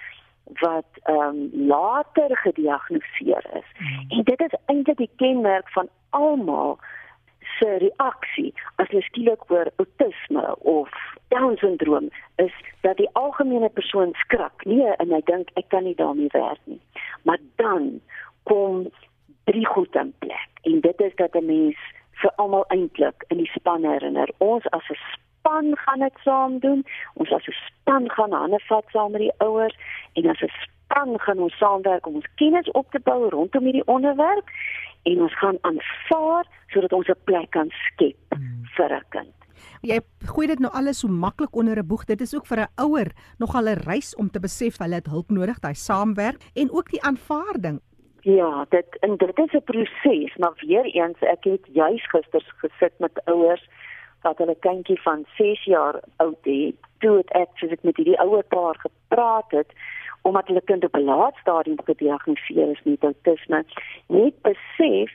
wat 0.60 0.90
ehm 1.02 1.18
um, 1.18 1.66
later 1.66 2.36
gediagnoseer 2.36 3.44
is. 3.52 3.68
Hmm. 3.76 4.04
En 4.08 4.22
dit 4.24 4.40
is 4.40 4.54
eintlik 4.66 4.96
die 4.96 5.10
kenmerk 5.16 5.68
van 5.70 5.88
almal 6.10 6.78
se 7.58 7.76
reaksie 7.82 8.52
as 8.76 8.88
hulle 8.88 9.02
skielik 9.02 9.42
hoor 9.50 9.70
autisme 9.76 10.56
of 10.56 10.88
down 11.28 11.56
syndroom 11.56 12.08
is 12.36 12.54
dat 12.80 12.96
die 12.96 13.10
algemene 13.12 13.68
persoon 13.68 14.14
skrik. 14.24 14.64
Nee, 14.64 14.92
en 15.02 15.12
hy 15.12 15.20
dink 15.24 15.50
ek 15.60 15.68
kan 15.74 15.84
nie 15.84 15.96
daarmee 15.98 16.32
werk 16.32 16.60
nie. 16.64 16.80
Maar 17.22 17.38
dan 17.56 18.00
kom 18.42 18.88
drie 19.50 19.66
goed 19.66 19.94
in 19.94 20.14
plek. 20.18 20.50
En 20.62 20.80
dit 20.80 21.00
is 21.00 21.14
dat 21.16 21.34
'n 21.34 21.46
mens 21.46 21.76
vir 22.20 22.32
almal 22.36 22.64
eintlik 22.68 23.24
in 23.28 23.36
die 23.36 23.50
span 23.54 23.84
herinner. 23.84 24.28
Ons 24.38 24.66
as 24.70 24.88
'n 24.90 25.00
span 25.48 25.76
gaan 25.76 25.98
dit 25.98 26.18
saam 26.22 26.58
doen. 26.58 26.84
Ons 27.14 27.32
as 27.32 27.46
'n 27.46 27.56
span 27.66 28.10
gaan 28.10 28.32
hande 28.32 28.60
vat 28.68 28.84
saam 28.88 29.10
met 29.10 29.20
die 29.20 29.38
ouers 29.38 29.76
en 30.12 30.26
as 30.30 30.42
'n 30.42 30.52
span 30.62 31.20
gaan 31.20 31.38
ons 31.38 31.58
saamwerk 31.58 32.06
om 32.06 32.14
ons 32.14 32.34
kennis 32.34 32.70
op 32.70 32.90
te 32.90 33.00
bou 33.00 33.28
rondom 33.28 33.64
hierdie 33.64 33.86
onderwerp 33.86 34.46
en 35.02 35.20
ons 35.20 35.38
gaan 35.38 35.58
aanvaar 35.60 36.44
sodat 36.66 36.92
ons 36.92 37.08
'n 37.08 37.24
plek 37.24 37.50
kan 37.50 37.70
skep 37.70 38.16
hmm. 38.28 38.64
vir 38.76 38.92
'n 38.92 39.04
kind. 39.08 39.34
Jy 39.80 40.00
gooi 40.24 40.46
dit 40.46 40.58
nou 40.58 40.72
alles 40.72 40.98
so 40.98 41.08
maklik 41.08 41.56
onder 41.56 41.78
'n 41.78 41.86
boeg. 41.86 42.04
Dit 42.04 42.20
is 42.20 42.34
ook 42.34 42.46
vir 42.46 42.58
'n 42.60 42.72
ouer 42.76 43.08
nogal 43.38 43.68
'n 43.68 43.82
reis 43.86 44.16
om 44.16 44.30
te 44.30 44.40
besef 44.40 44.78
hulle 44.78 44.94
het 44.94 45.06
hulp 45.06 45.30
nodig, 45.30 45.60
daai 45.60 45.74
saamwerk 45.74 46.36
en 46.54 46.70
ook 46.70 46.90
die 46.90 47.02
aanvaarding. 47.02 47.80
Ja, 48.20 48.66
dit 48.68 48.98
en 49.00 49.16
dit 49.16 49.38
is 49.38 49.52
'n 49.52 49.64
proses, 49.64 50.36
maar 50.36 50.52
weer 50.66 50.84
eens 50.84 51.18
ek 51.20 51.44
het 51.44 51.66
juis 51.72 52.08
gister 52.10 52.54
gesit 52.56 52.92
met 52.98 53.24
ouers 53.24 53.68
wat 54.22 54.38
hulle 54.38 54.56
kindjie 54.60 55.00
van 55.02 55.24
6 55.36 55.64
jaar 55.64 56.00
oud 56.16 56.44
het. 56.44 56.74
Toe 56.98 57.16
het 57.16 57.30
ek 57.30 57.48
soos 57.54 57.70
ek 57.70 57.82
met 57.82 57.96
hierdie 57.96 58.20
ouer 58.20 58.44
paar 58.44 58.76
gepraat 58.78 59.50
het 59.50 59.72
omdat 60.22 60.46
hulle 60.46 60.60
kind 60.60 60.84
op 60.84 60.96
'n 60.96 61.04
laat 61.04 61.36
stadium 61.40 61.78
gediagnoseer 61.84 62.70
is 62.70 62.82
met 62.84 63.02
autisme, 63.02 63.64
net 64.06 64.34
besef 64.42 65.10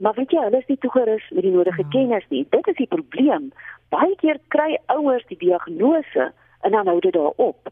maar 0.00 0.14
weet 0.14 0.30
jy, 0.32 0.40
hulle 0.40 0.58
is 0.62 0.70
nie 0.72 0.78
toegerus 0.80 1.26
met 1.30 1.44
die 1.44 1.52
nodige 1.52 1.82
hmm. 1.82 1.90
kennis 1.90 2.24
nie. 2.32 2.46
Dit 2.50 2.68
is 2.72 2.78
die 2.78 2.88
probleem. 2.88 3.50
Baie 3.92 4.14
keer 4.22 4.40
kry 4.54 4.78
ouers 4.94 5.26
die 5.28 5.36
diagnose 5.42 6.30
en 6.64 6.72
dan 6.76 6.88
hou 6.88 6.98
dit 7.04 7.12
daarop. 7.12 7.68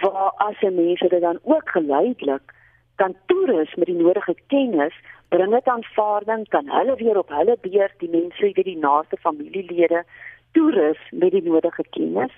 Waar 0.00 0.32
as 0.46 0.58
'n 0.62 0.74
mens 0.74 1.00
dit 1.00 1.20
dan 1.20 1.38
ook 1.42 1.68
geleidelik 1.76 2.54
kan 2.94 3.14
toerus 3.26 3.74
met 3.74 3.86
die 3.86 4.00
nodige 4.02 4.34
kennis, 4.46 4.94
bring 5.28 5.50
dit 5.50 5.66
aanvaarding, 5.66 6.48
kan 6.48 6.68
hulle 6.70 6.96
weer 6.96 7.18
op 7.18 7.28
hulle 7.28 7.56
beurt 7.60 7.98
die 7.98 8.10
mense 8.10 8.52
wie 8.54 8.64
die 8.64 8.78
naaste 8.78 9.16
familielede 9.16 10.04
toerus 10.52 11.00
met 11.10 11.30
die 11.30 11.42
nodige 11.42 11.84
kennis. 11.90 12.32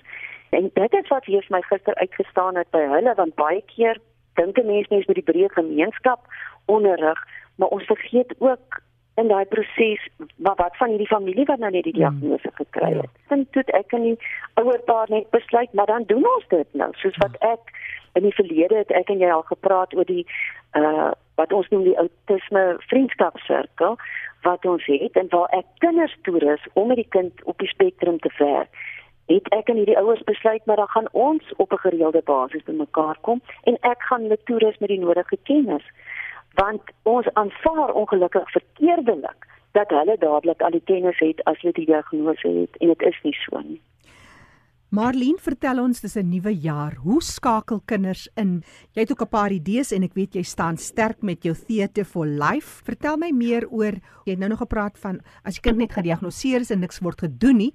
En 0.49 0.69
dit 0.73 0.93
is 0.93 1.07
wat 1.07 1.25
hier 1.25 1.43
vir 1.45 1.57
my 1.57 1.61
gister 1.61 1.95
uitgestaan 1.95 2.55
het 2.55 2.69
by 2.71 2.83
hulle 2.95 3.13
want 3.15 3.35
baie 3.35 3.61
keer 3.75 3.99
dink 4.39 4.57
'n 4.57 4.65
mens 4.65 4.87
mens 4.87 5.05
met 5.05 5.19
die 5.19 5.29
breë 5.31 5.49
gemeenskap 5.53 6.19
onderrig, 6.65 7.19
maar 7.55 7.67
ons 7.67 7.85
vergeet 7.85 8.35
ook 8.39 8.81
in 9.15 9.27
daai 9.27 9.45
proses 9.45 10.07
maar 10.35 10.55
wat 10.55 10.77
van 10.77 10.89
hierdie 10.89 11.07
familie 11.07 11.45
wat 11.45 11.59
nou 11.59 11.71
net 11.71 11.83
die 11.83 11.93
hmm. 11.93 12.19
diagnose 12.19 12.49
gekry 12.53 12.93
het. 12.93 13.13
Ja. 13.13 13.35
Dink 13.35 13.51
toe 13.51 13.63
ek 13.79 13.93
en 13.97 14.01
die 14.01 14.17
ouer 14.53 14.79
paar 14.79 15.09
net 15.09 15.29
besluit, 15.29 15.73
maar 15.73 15.85
dan 15.85 16.03
doen 16.05 16.25
ons 16.35 16.47
dit 16.47 16.67
nou, 16.71 16.89
soos 16.93 17.17
wat 17.17 17.37
hmm. 17.39 17.49
ek 17.49 17.73
in 18.13 18.23
die 18.23 18.33
verlede 18.33 18.75
het 18.75 18.91
ek 18.91 19.09
en 19.09 19.19
jy 19.19 19.31
al 19.31 19.45
gepraat 19.49 19.95
oor 19.97 20.05
die 20.05 20.25
uh 20.73 21.13
wat 21.37 21.53
ons 21.53 21.69
noem 21.73 21.83
die 21.87 21.97
autisme 22.03 22.63
vriendskapsirkel 22.91 23.97
wat 24.45 24.65
ons 24.65 24.85
het 24.85 25.17
en 25.21 25.31
waar 25.33 25.49
ek 25.57 25.65
kinders 25.83 26.15
toerus 26.27 26.67
om 26.73 26.87
met 26.91 27.01
die 27.01 27.11
kind 27.15 27.43
op 27.43 27.57
die 27.63 27.71
spektrum 27.71 28.19
te 28.25 28.33
werk 28.37 28.83
het 29.31 29.49
ek 29.55 29.69
en 29.71 29.81
hierdie 29.81 29.97
ouers 29.99 30.23
besluit 30.29 30.65
maar 30.65 30.81
dan 30.83 30.93
gaan 30.95 31.09
ons 31.11 31.55
op 31.63 31.73
'n 31.73 31.83
gereelde 31.85 32.21
basis 32.25 32.63
bymekaar 32.69 33.17
kom 33.21 33.41
en 33.63 33.77
ek 33.81 34.01
gaan 34.09 34.21
hulle 34.21 34.39
toerus 34.43 34.77
met 34.77 34.89
die 34.89 35.03
nodige 35.05 35.37
kennis 35.43 35.85
want 36.61 36.81
ons 37.03 37.33
aanvaar 37.33 37.93
ongelukkig 37.93 38.51
verkeerdelik 38.51 39.45
dat 39.71 39.89
hulle 39.89 40.15
dadelik 40.19 40.61
al 40.61 40.71
die 40.71 40.85
kennis 40.91 41.19
het 41.19 41.43
as 41.43 41.61
hulle 41.61 41.73
die 41.73 41.85
diagnose 41.85 42.47
het 42.47 42.77
en 42.81 42.93
dit 42.93 43.01
is 43.01 43.19
nie 43.23 43.37
so 43.43 43.59
nie. 43.59 43.81
Marlene, 44.87 45.35
vertel 45.43 45.81
ons 45.83 45.99
dis 45.99 46.15
'n 46.15 46.29
nuwe 46.29 46.53
jaar. 46.63 46.93
Hoe 47.03 47.21
skakel 47.21 47.81
kinders 47.85 48.29
in? 48.37 48.63
Jy 48.95 49.01
het 49.01 49.11
ook 49.11 49.21
'n 49.21 49.27
paar 49.27 49.51
idees 49.51 49.91
en 49.91 50.03
ek 50.03 50.13
weet 50.13 50.33
jy 50.35 50.43
staan 50.43 50.77
sterk 50.77 51.21
met 51.21 51.43
jou 51.43 51.53
Theatre 51.53 52.05
for 52.05 52.25
Life. 52.25 52.83
Vertel 52.85 53.17
my 53.17 53.31
meer 53.31 53.67
oor 53.69 53.99
jy 54.23 54.31
het 54.31 54.39
nou 54.39 54.49
nog 54.49 54.59
gepraat 54.59 54.97
van 54.97 55.19
as 55.43 55.55
jy 55.55 55.61
kind 55.61 55.77
net 55.77 55.91
gediagnoseer 55.91 56.61
is 56.61 56.71
en 56.71 56.79
niks 56.79 56.99
word 56.99 57.19
gedoen 57.19 57.57
nie, 57.57 57.73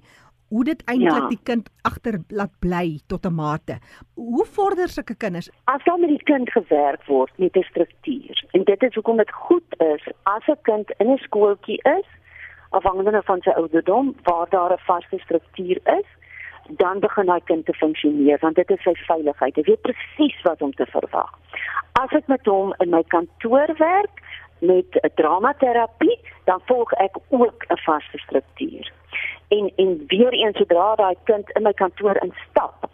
hoe 0.49 0.63
dit 0.63 0.83
eintlik 0.85 1.21
ja. 1.21 1.29
die 1.29 1.43
kind 1.43 1.69
agter 1.83 2.23
laat 2.29 2.59
bly 2.59 2.99
tot 3.07 3.25
'n 3.25 3.33
mate. 3.35 3.77
Hoe 4.15 4.45
vorder 4.45 4.89
sulke 4.89 5.15
kinders? 5.15 5.51
As 5.65 5.83
dan 5.83 5.99
met 5.99 6.09
die 6.09 6.23
kind 6.23 6.49
gewerk 6.49 7.05
word 7.05 7.31
met 7.37 7.55
'n 7.55 7.61
struktuur. 7.61 8.45
En 8.53 8.63
dit 8.63 8.83
is 8.83 8.95
hoekom 8.95 9.17
dit 9.17 9.31
goed 9.31 9.75
is 9.77 10.01
as 10.23 10.47
'n 10.47 10.57
kind 10.63 10.91
in 10.97 11.11
'n 11.11 11.17
skooltjie 11.17 11.79
is 11.83 12.07
afhangende 12.71 13.21
van 13.23 13.41
sy 13.41 13.49
ouderdom 13.49 14.15
waar 14.23 14.49
daar 14.49 14.73
'n 14.73 14.85
vaste 14.87 15.19
struktuur 15.19 15.79
is 15.99 16.07
dan 16.69 16.99
begin 16.99 17.29
hy 17.29 17.39
kind 17.45 17.65
te 17.65 17.73
funksioneer 17.73 18.37
want 18.41 18.55
dit 18.55 18.69
is 18.69 18.83
sy 18.83 18.93
veiligheid. 19.07 19.55
Hy 19.55 19.63
weet 19.63 19.81
presies 19.81 20.41
wat 20.43 20.61
om 20.61 20.73
te 20.73 20.85
verwag. 20.85 21.31
As 21.99 22.11
ek 22.11 22.27
met 22.27 22.45
hom 22.45 22.73
in 22.79 22.89
my 22.89 23.03
kantoor 23.07 23.75
werk 23.77 24.21
met 24.59 24.89
'n 25.03 25.11
dramaterapie, 25.15 26.19
dan 26.45 26.61
volg 26.65 26.91
ek 26.93 27.15
ook 27.29 27.65
'n 27.69 27.77
vaste 27.77 28.17
struktuur 28.17 28.91
en 29.47 29.71
en 29.75 30.03
weer 30.07 30.33
eens 30.33 30.57
sodra 30.57 30.95
daai 30.95 31.15
kind 31.23 31.49
in 31.49 31.63
my 31.63 31.73
kantoor 31.73 32.17
instap 32.23 32.89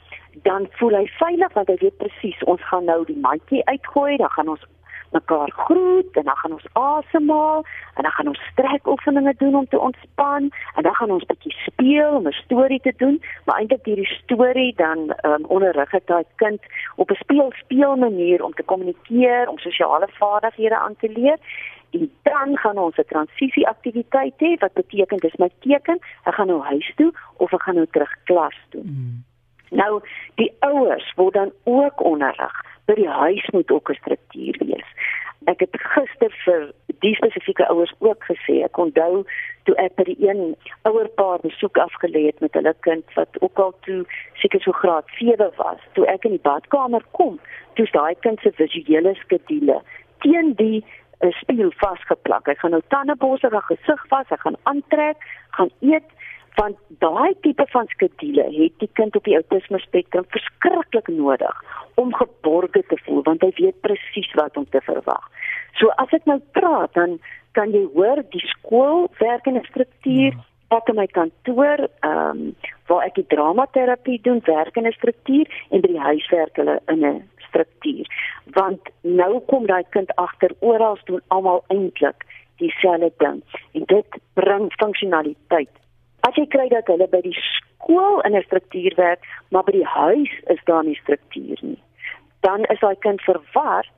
dan 0.48 0.68
voel 0.80 0.96
hy 1.00 1.06
veilig 1.20 1.54
want 1.54 1.72
hy 1.72 1.78
weet 1.84 1.98
presies 2.04 2.44
ons 2.54 2.68
gaan 2.72 2.86
nou 2.92 3.00
die 3.06 3.20
mandjie 3.28 3.64
uitgooi 3.72 4.18
dan 4.18 4.32
gaan 4.36 4.54
ons 4.56 4.66
mekaar 5.12 5.52
groet 5.52 6.12
en 6.12 6.24
dan 6.24 6.36
gaan 6.36 6.52
ons 6.52 6.68
asemhaal 6.74 7.66
en 7.96 8.04
dan 8.04 8.12
gaan 8.12 8.28
ons 8.28 8.42
strekoefeninge 8.52 9.34
doen 9.38 9.56
om 9.56 9.68
te 9.68 9.80
ontspan 9.80 10.50
en 10.76 10.84
dan 10.84 10.96
gaan 10.96 11.12
ons 11.12 11.24
'n 11.24 11.34
bietjie 11.34 11.56
speel 11.68 12.10
om 12.16 12.28
'n 12.28 12.42
storie 12.44 12.80
te 12.80 12.94
doen 12.98 13.22
maar 13.46 13.58
eintlik 13.58 13.86
hierdie 13.86 14.14
storie 14.24 14.74
dan 14.76 15.14
um, 15.26 15.46
onderrig 15.46 15.94
ek 15.94 16.08
daai 16.08 16.26
kind 16.36 16.62
op 16.96 17.12
'n 17.12 17.22
speel 17.24 17.52
speel 17.56 17.96
manier 17.96 18.44
om 18.44 18.54
te 18.54 18.64
kommunikeer 18.64 19.48
om 19.48 19.58
sosiale 19.58 20.08
vaardighede 20.20 20.78
aan 20.78 20.96
te 20.96 21.10
leer 21.10 21.38
en 21.92 22.12
dan 22.24 22.58
gaan 22.58 22.78
ons 22.78 22.98
'n 22.98 23.04
transisie 23.08 23.68
aktiwiteit 23.68 24.34
hê 24.38 24.58
wat 24.60 24.74
beteken 24.74 25.18
dis 25.18 25.36
my 25.36 25.50
teken 25.60 26.00
ek 26.24 26.34
gaan 26.34 26.48
nou 26.48 26.62
huis 26.62 26.92
toe 26.96 27.12
of 27.38 27.54
ek 27.54 27.62
gaan 27.62 27.76
nou 27.76 27.88
terug 27.92 28.14
klas 28.24 28.58
toe 28.70 28.84
mm. 28.84 29.24
nou 29.70 30.02
die 30.36 30.54
ouers 30.60 31.14
word 31.16 31.34
dan 31.34 31.52
ook 31.64 32.04
onderrig 32.04 32.56
by 32.86 32.94
die 32.94 33.10
huis 33.10 33.50
moet 33.54 33.72
ook 33.72 33.90
'n 33.90 34.02
struktuur 34.02 34.56
wees 34.66 34.90
ek 35.48 35.60
het 35.60 35.76
gister 35.94 36.34
vir 36.46 36.66
die 37.04 37.16
spesifieke 37.16 37.68
ouers 37.72 37.94
ook 38.00 38.24
gesê 38.28 38.60
ek 38.66 38.78
onthou 38.78 39.24
toe 39.64 39.76
ek 39.80 39.96
by 39.96 40.04
die 40.10 40.18
een 40.28 40.56
ouerpaar 40.90 41.40
besoek 41.46 41.78
afgelê 41.78 42.26
het 42.28 42.40
met 42.44 42.54
hulle 42.54 42.74
kind 42.88 43.16
wat 43.16 43.40
ook 43.40 43.60
al 43.60 43.74
toe 43.88 44.04
seker 44.42 44.62
so 44.62 44.72
graad 44.72 45.08
7 45.20 45.52
was 45.58 45.84
toe 45.94 46.08
ek 46.12 46.28
in 46.28 46.36
die 46.38 46.46
badkamer 46.50 47.06
kom 47.12 47.40
toe 47.80 47.88
daai 47.94 48.16
kind 48.26 48.42
se 48.44 48.52
visuele 48.60 49.16
skedule 49.24 49.82
teen 50.26 50.54
die 50.60 50.84
'n 51.20 51.28
uh, 51.28 51.34
spieël 51.36 51.72
vasgeplak. 51.76 52.46
Hy 52.48 52.56
gaan 52.56 52.72
nou 52.72 52.82
tande 52.88 53.16
borsig, 53.20 53.52
hy 53.52 53.76
gesig 53.76 54.04
vas, 54.08 54.28
hy 54.32 54.38
gaan 54.40 54.56
aantrek, 54.72 55.18
gaan 55.58 55.72
eet 55.80 56.08
Want 56.56 56.78
daai 57.04 57.34
tipe 57.42 57.66
van 57.72 57.88
skedule 57.88 58.44
het 58.44 58.74
die 58.80 58.90
kind 58.94 59.16
op 59.16 59.24
die 59.24 59.36
outisme 59.36 59.80
spektrum 59.80 60.26
verskriklik 60.30 61.08
nodig 61.08 61.64
om 61.96 62.14
geborge 62.16 62.84
te 62.88 62.98
voel 63.06 63.24
want 63.24 63.42
hy 63.42 63.52
weet 63.56 63.82
presies 63.82 64.32
wat 64.34 64.58
om 64.58 64.66
te 64.70 64.82
verwag. 64.82 65.26
So 65.80 65.92
as 66.04 66.12
ek 66.12 66.26
nou 66.26 66.40
praat 66.52 66.94
dan 66.94 67.20
kan 67.52 67.72
jy 67.72 67.86
hoor 67.94 68.24
die 68.32 68.46
skool 68.46 69.08
werk 69.20 69.48
in 69.48 69.58
'n 69.58 69.66
struktuur 69.72 70.34
ja 70.34 70.48
ek 70.78 70.90
in 70.92 71.00
my 71.00 71.08
kantoor 71.08 71.88
ehm 71.88 72.14
um, 72.14 72.42
waar 72.90 73.06
ek 73.06 73.20
die 73.20 73.28
dramaterapie 73.30 74.18
doen, 74.26 74.42
werk 74.46 74.78
in 74.78 74.88
'n 74.88 74.98
struktuur 74.98 75.46
en 75.70 75.82
by 75.82 75.88
die 75.88 76.06
huis 76.06 76.30
werk 76.30 76.56
hulle 76.62 76.80
in 76.94 77.06
'n 77.06 77.30
struktuur. 77.48 78.06
Want 78.54 78.90
nou 79.02 79.40
kom 79.52 79.66
daai 79.66 79.84
kind 79.90 80.16
agter 80.16 80.54
oral 80.60 80.98
doen 81.06 81.22
almal 81.28 81.64
eintlik 81.68 82.26
dieselfde 82.58 83.12
ding 83.18 83.42
en 83.74 83.84
dit 83.86 84.20
bring 84.34 84.72
funksionaliteit. 84.78 85.74
As 86.28 86.36
jy 86.36 86.46
kry 86.52 86.68
dat 86.72 86.88
hulle 86.92 87.08
by 87.08 87.22
die 87.24 87.38
skool 87.38 88.20
in 88.28 88.36
'n 88.36 88.44
struktuur 88.44 88.94
werk, 88.96 89.24
maar 89.52 89.64
by 89.64 89.72
die 89.72 89.86
huis 89.86 90.34
is 90.48 90.62
daar 90.66 90.84
nie 90.84 90.96
struktuur 90.96 91.58
nie, 91.62 91.82
dan 92.42 92.66
is 92.66 92.80
daai 92.80 92.96
kind 93.00 93.22
verward. 93.22 93.96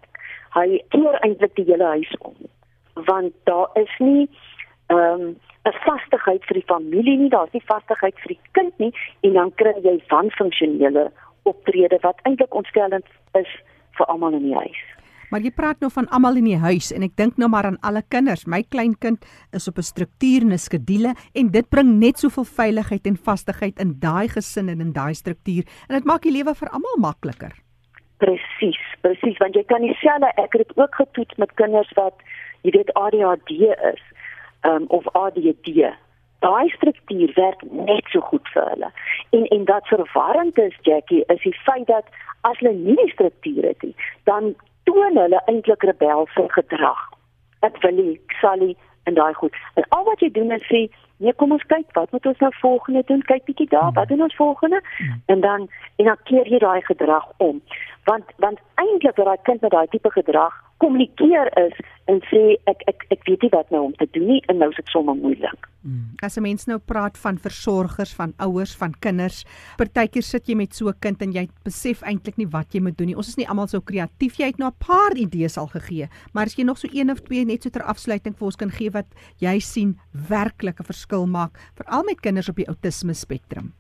Hy 0.53 0.83
keer 0.89 1.17
eintlik 1.21 1.55
die 1.55 1.65
hele 1.65 1.85
huis 1.85 2.13
om. 2.19 2.35
Want 2.93 3.33
daar 3.43 3.69
is 3.73 3.93
nie 3.99 4.29
ehm 4.87 5.21
um, 5.21 5.39
'n 5.65 5.77
vastigheid 5.85 6.45
vir 6.45 6.57
die 6.57 6.69
familie 6.73 7.17
nie, 7.17 7.29
daar's 7.29 7.53
nie 7.53 7.65
vastigheid 7.65 8.17
vir 8.19 8.33
die 8.33 8.41
kind 8.51 8.79
nie 8.79 8.93
en 9.21 9.33
dan 9.33 9.51
kry 9.55 9.73
jy 9.83 10.01
wanfunksionele 10.09 11.11
optrede 11.43 11.97
wat 12.01 12.19
eintlik 12.23 12.55
ontstellend 12.55 13.05
is 13.33 13.51
vir 13.97 14.05
almal 14.05 14.33
in 14.33 14.47
die 14.49 14.57
huis. 14.57 14.81
Maar 15.31 15.45
jy 15.45 15.51
praat 15.55 15.79
nou 15.79 15.87
van 15.93 16.09
almal 16.11 16.35
in 16.41 16.47
die 16.49 16.59
huis 16.59 16.89
en 16.91 17.05
ek 17.07 17.13
dink 17.15 17.37
nou 17.39 17.47
maar 17.51 17.69
aan 17.69 17.77
alle 17.87 18.01
kinders. 18.11 18.43
My 18.51 18.65
kleinkind 18.67 19.23
is 19.55 19.67
op 19.71 19.77
'n 19.79 19.87
struktuur 19.87 20.41
en 20.43 20.51
'n 20.51 20.59
skedule 20.59 21.15
en 21.33 21.51
dit 21.51 21.69
bring 21.69 21.99
net 21.99 22.19
soveel 22.19 22.43
veiligheid 22.43 23.07
en 23.07 23.15
vastigheid 23.15 23.79
in 23.79 23.95
daai 23.99 24.27
gesin 24.27 24.69
en 24.69 24.81
in 24.81 24.91
daai 24.91 25.13
struktuur 25.13 25.63
en 25.87 25.95
dit 25.95 26.03
maak 26.03 26.21
die 26.21 26.31
lewe 26.31 26.53
vir 26.55 26.69
almal 26.69 26.97
makliker. 26.99 27.53
Presies, 28.17 28.83
presies 29.01 29.37
want 29.37 29.55
jy 29.55 29.63
kan 29.63 29.81
dieselfde 29.81 30.27
ek 30.35 30.53
het 30.53 30.67
dit 30.67 30.77
ook 30.77 30.95
getoets 30.95 31.35
met 31.37 31.53
kinders 31.53 31.91
wat 31.95 32.15
jy 32.63 32.71
weet 32.71 32.93
ADHD 32.93 33.51
is 33.93 34.03
um, 34.63 34.85
of 34.87 35.07
ADD. 35.15 35.95
Daai 36.39 36.69
struktuur 36.69 37.31
werk 37.35 37.61
net 37.71 38.05
so 38.09 38.19
goed 38.19 38.47
vir 38.53 38.69
hulle. 38.69 38.91
En 39.29 39.45
en 39.47 39.65
wat 39.65 39.87
verwarrend 39.87 40.57
is 40.57 40.75
Jackie 40.81 41.23
is 41.27 41.41
die 41.41 41.55
feit 41.63 41.87
dat 41.87 42.05
as 42.41 42.57
hulle 42.59 42.73
nie 42.73 42.95
die 42.95 43.11
struktuur 43.11 43.63
het 43.63 43.81
nie, 43.81 43.95
dan 44.23 44.55
toon 44.91 45.17
hulle 45.17 45.41
eintlik 45.45 45.83
rebelse 45.83 46.45
gedrag. 46.55 47.01
Ek 47.59 47.77
wil 47.83 47.95
nie, 47.95 48.13
ek 48.17 48.39
sal 48.41 48.57
nie 48.63 48.75
en 49.09 49.17
daai 49.17 49.33
goed. 49.33 49.55
En 49.79 49.85
al 49.95 50.03
wat 50.09 50.19
jy 50.23 50.31
doen 50.35 50.51
is 50.51 50.65
sê, 50.69 50.81
nee, 51.23 51.33
kom 51.33 51.53
ons 51.55 51.65
kyk, 51.73 51.87
wat 51.97 52.11
moet 52.11 52.25
ons 52.31 52.41
nou 52.43 52.51
volgende 52.61 53.03
doen? 53.07 53.21
Kyk 53.29 53.45
bietjie 53.49 53.69
daar, 53.71 53.93
wat 53.97 54.09
doen 54.11 54.25
ons 54.27 54.35
volgende? 54.35 54.81
En 55.33 55.41
dan 55.45 55.69
en 56.01 56.09
dan 56.09 56.19
keer 56.29 56.49
jy 56.49 56.59
daai 56.63 56.81
gedrag 56.89 57.29
om. 57.37 57.61
Want 58.09 58.35
want 58.43 58.59
eintlik 58.83 59.17
wat 59.21 59.31
daai 59.31 59.47
kind 59.49 59.61
met 59.61 59.71
daai 59.77 59.87
tipe 59.93 60.11
gedrag 60.17 60.57
kommunikeer 60.81 61.51
is 61.61 61.75
en 62.09 62.19
sê 62.29 62.41
ek 62.69 62.81
ek 62.89 63.05
ek 63.13 63.27
weet 63.27 63.45
nie 63.45 63.51
wat 63.53 63.69
nou 63.73 63.83
om 63.87 63.93
te 63.99 64.07
doen 64.15 64.27
nie 64.33 64.39
en 64.51 64.57
nou 64.61 64.69
is 64.73 64.79
dit 64.79 64.89
sommer 64.93 65.17
moeilik. 65.17 65.67
Hmm. 65.85 66.17
As 66.25 66.37
'n 66.37 66.43
mens 66.43 66.65
nou 66.67 66.79
praat 66.79 67.17
van 67.17 67.37
versorgers, 67.37 68.13
van 68.13 68.33
ouers, 68.37 68.73
van 68.75 68.93
kinders, 69.05 69.45
partykeer 69.77 70.23
sit 70.23 70.49
jy 70.49 70.55
met 70.55 70.73
so 70.73 70.89
'n 70.89 70.99
kind 70.99 71.21
en 71.21 71.31
jy 71.31 71.47
besef 71.63 72.01
eintlik 72.01 72.37
nie 72.37 72.49
wat 72.49 72.73
jy 72.73 72.81
moet 72.81 72.97
doen 72.97 73.07
nie. 73.07 73.15
Ons 73.15 73.29
is 73.29 73.37
nie 73.37 73.47
almal 73.47 73.67
so 73.67 73.79
kreatief. 73.81 74.37
Jy 74.37 74.45
het 74.45 74.57
nou 74.57 74.69
'n 74.69 74.85
paar 74.87 75.13
idees 75.15 75.57
al 75.57 75.67
gegee, 75.67 76.09
maar 76.33 76.45
as 76.45 76.55
jy 76.55 76.63
nog 76.63 76.77
so 76.77 76.87
een 76.91 77.11
of 77.11 77.21
twee 77.21 77.45
net 77.45 77.63
so 77.63 77.69
ter 77.69 77.83
afsluiting 77.83 78.35
vir 78.35 78.45
ons 78.45 78.55
kan 78.55 78.71
gee 78.71 78.89
wat 78.89 79.07
jy 79.39 79.59
sien 79.59 79.99
werklik 80.11 80.79
'n 80.79 80.83
verskil 80.83 81.27
maak, 81.27 81.57
veral 81.75 82.03
met 82.03 82.21
kinders 82.21 82.49
op 82.49 82.55
die 82.55 82.67
outisme 82.67 83.13
spektrum. 83.13 83.73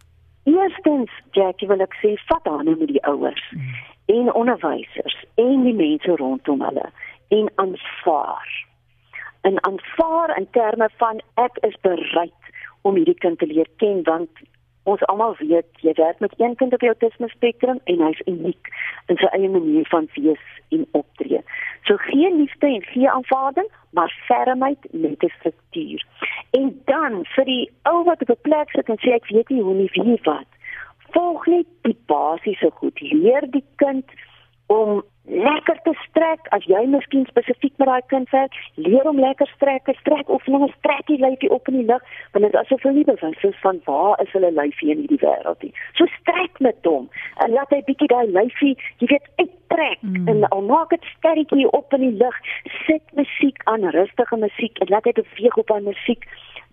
Eerstens, 0.45 1.11
Jackie, 1.31 1.67
wil 1.67 1.81
ek 1.81 1.93
sê 2.01 2.17
vat 2.27 2.47
aan 2.47 2.65
met 2.65 2.87
die 2.87 3.03
ouers. 3.03 3.49
Hmm 3.51 3.90
en 4.11 4.33
onderwysers 4.33 5.25
en 5.35 5.63
die 5.63 5.73
mense 5.73 6.15
rondom 6.15 6.61
hulle 6.61 6.89
en 7.27 7.51
aanvaar. 7.55 8.67
En 9.41 9.63
aanvaar 9.63 10.37
in 10.37 10.47
terme 10.51 10.89
van 10.97 11.21
ek 11.33 11.57
is 11.67 11.77
bereid 11.81 12.49
om 12.81 12.95
hierdie 12.95 13.19
kind 13.23 13.39
te 13.39 13.47
leer 13.47 13.69
ken 13.77 14.03
want 14.03 14.43
ons 14.89 15.03
almal 15.13 15.35
weet 15.39 15.83
jy 15.85 15.93
werk 15.97 16.19
met 16.19 16.33
een 16.37 16.55
kind 16.59 16.73
op 16.73 16.83
die 16.83 16.89
autisme 16.89 17.29
spektrum 17.29 17.79
en 17.93 18.01
hy's 18.01 18.21
uniek 18.25 18.71
in 19.13 19.19
sy 19.21 19.29
eie 19.37 19.49
manier 19.55 19.87
van 19.93 20.07
wees 20.15 20.47
en 20.75 20.87
optree. 20.97 21.43
So 21.87 21.97
geen 22.09 22.39
liefde 22.41 22.67
en 22.67 22.83
geen 22.89 23.09
aanvaarding, 23.09 23.69
maar 23.97 24.15
fermheid 24.27 24.87
met 24.91 25.23
'n 25.23 25.33
struktuur. 25.39 26.05
En 26.51 26.81
dan 26.85 27.25
vir 27.35 27.45
die 27.45 27.69
ou 27.83 28.03
wat 28.03 28.21
op 28.21 28.29
'n 28.29 28.41
plek 28.41 28.69
sit 28.71 28.89
en 28.89 28.99
sê 28.99 29.13
ek 29.13 29.29
weet 29.29 29.49
nie 29.49 29.61
hoe 29.61 29.73
nie 29.73 29.91
wie 29.93 30.19
wat 30.23 30.50
volg 31.11 31.45
net 31.45 31.67
die 31.87 31.97
basiese 32.05 32.71
goed. 32.79 32.99
Leer 33.01 33.47
die 33.51 33.63
kind 33.75 34.05
om 34.71 35.01
lekker 35.31 35.77
te 35.85 35.93
strek 36.07 36.47
as 36.55 36.65
jy 36.67 36.81
miskien 36.89 37.25
spesifiek 37.29 37.73
met 37.79 37.87
daai 37.87 38.05
kind 38.11 38.29
werk, 38.33 38.55
leer 38.75 39.05
hom 39.07 39.19
lekker 39.21 39.47
strek, 39.53 39.87
strek 39.99 40.29
oefeninge, 40.33 40.71
strek 40.79 41.05
die 41.07 41.19
lyfie 41.21 41.51
op 41.53 41.69
in 41.71 41.77
die 41.79 41.87
lug, 41.87 42.03
want 42.33 42.47
dit 42.47 42.55
is 42.55 42.59
asof 42.63 42.83
hulle 42.83 42.97
nie 42.97 43.07
bewus 43.07 43.45
is 43.49 43.59
van 43.63 43.79
waar 43.85 44.19
is 44.23 44.33
hulle 44.35 44.51
lyfie 44.57 44.91
in 44.93 45.03
hierdie 45.03 45.21
wêreld 45.21 45.63
nie. 45.65 45.73
So 45.99 46.09
strek 46.17 46.59
met 46.67 46.89
hom 46.89 47.07
en 47.45 47.55
laat 47.55 47.71
hy 47.75 47.81
bietjie 47.87 48.09
daai 48.11 48.27
lyfie, 48.33 48.73
jy 49.03 49.11
weet, 49.13 49.31
uittrek 49.43 50.03
mm. 50.03 50.29
en 50.33 50.45
al 50.49 50.65
maak 50.67 50.95
dit 50.95 51.09
sterretjie 51.15 51.69
op 51.79 51.93
in 51.97 52.07
die 52.07 52.15
lug, 52.23 52.37
sit 52.87 53.17
musiek 53.19 53.61
aan, 53.71 53.87
rustige 53.95 54.41
musiek 54.41 54.81
en 54.83 54.93
laat 54.93 55.07
hy 55.07 55.15
beweeg 55.21 55.59
op 55.63 55.75
aan 55.75 55.87
musiek 55.87 56.27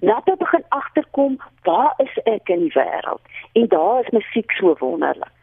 laat 0.07 0.29
hy 0.31 0.37
begin 0.39 0.63
agterkom 0.75 1.41
waar 1.67 1.95
is 2.03 2.15
ek 2.31 2.51
in 2.55 2.69
die 2.69 2.75
wêreld 2.77 3.41
en 3.59 3.67
daar 3.73 4.05
is 4.05 4.13
musiek 4.15 4.53
so 4.55 4.77
wonderlik 4.79 5.35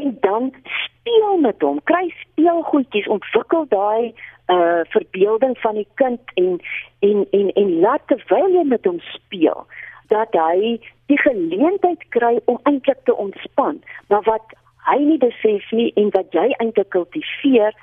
en 0.00 0.16
dan 0.20 0.52
speel 0.62 1.36
met 1.40 1.60
hom 1.62 1.80
kry 1.84 2.08
speelgoedjies 2.22 3.08
ontwikkel 3.08 3.66
daai 3.68 4.14
uh 4.46 4.80
verbeelding 4.94 5.58
van 5.58 5.74
die 5.74 5.88
kind 5.94 6.20
en 6.34 6.60
en 6.98 7.26
en 7.30 7.52
en 7.52 7.80
laat 7.80 8.06
terwyl 8.06 8.52
jy 8.54 8.62
met 8.64 8.84
hom 8.86 9.00
speel 9.00 9.66
dat 10.08 10.34
hy 10.38 10.78
die 11.10 11.18
geleentheid 11.18 12.04
kry 12.14 12.38
om 12.44 12.60
eintlik 12.62 12.98
te 13.04 13.14
ontspan. 13.16 13.82
Maar 14.08 14.22
wat 14.22 14.54
hy 14.86 14.98
nie 15.02 15.18
besef 15.18 15.70
nie 15.74 15.90
en 15.98 16.10
wat 16.14 16.34
jy 16.34 16.46
eintlik 16.58 16.90
kultiveer 16.94 17.74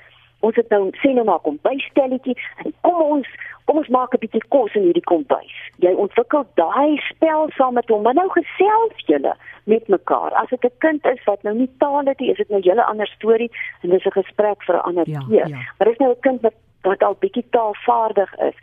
ons 0.44 0.56
het 0.60 0.70
nou 0.70 0.90
sê 1.02 1.14
nou 1.16 1.26
maar 1.26 1.42
kom 1.46 1.60
bystelletjie 1.66 2.36
en 2.66 2.74
kom 2.82 3.02
ons 3.02 3.28
kom 3.66 3.80
ons 3.80 3.92
maak 3.96 4.14
'n 4.14 4.24
bietjie 4.24 4.44
kos 4.50 4.76
in 4.76 4.84
hierdie 4.88 5.10
kombuis. 5.12 5.56
Jy 5.80 5.94
ontwikkel 6.06 6.44
daai 6.60 6.98
spel 7.10 7.48
saam 7.56 7.74
met 7.74 7.88
hom, 7.88 8.02
maar 8.04 8.14
nou 8.14 8.30
gesels 8.30 9.06
julle 9.08 9.36
met 9.64 9.88
mekaar. 9.88 10.32
As 10.32 10.50
dit 10.50 10.66
'n 10.66 10.78
kind 10.78 11.06
is 11.06 11.24
wat 11.26 11.44
nou 11.44 11.56
nie 11.56 11.70
taal 11.78 12.06
het 12.06 12.20
nie, 12.20 12.32
is 12.32 12.38
dit 12.38 12.50
nou 12.50 12.60
'n 12.60 12.70
hele 12.70 12.86
ander 12.86 13.08
storie 13.08 13.52
en 13.82 13.90
dis 13.90 14.06
'n 14.06 14.20
gesprek 14.22 14.64
vir 14.64 14.76
'n 14.76 14.88
ander 14.90 15.10
ja, 15.10 15.20
keer. 15.20 15.48
Ja. 15.48 15.58
Maar 15.78 15.88
dis 15.88 15.98
nou 15.98 16.12
'n 16.12 16.20
kind 16.20 16.42
wat 16.42 16.54
wat 16.82 17.04
al 17.04 17.16
bietjie 17.20 17.46
taalvaardig 17.50 18.36
is. 18.36 18.58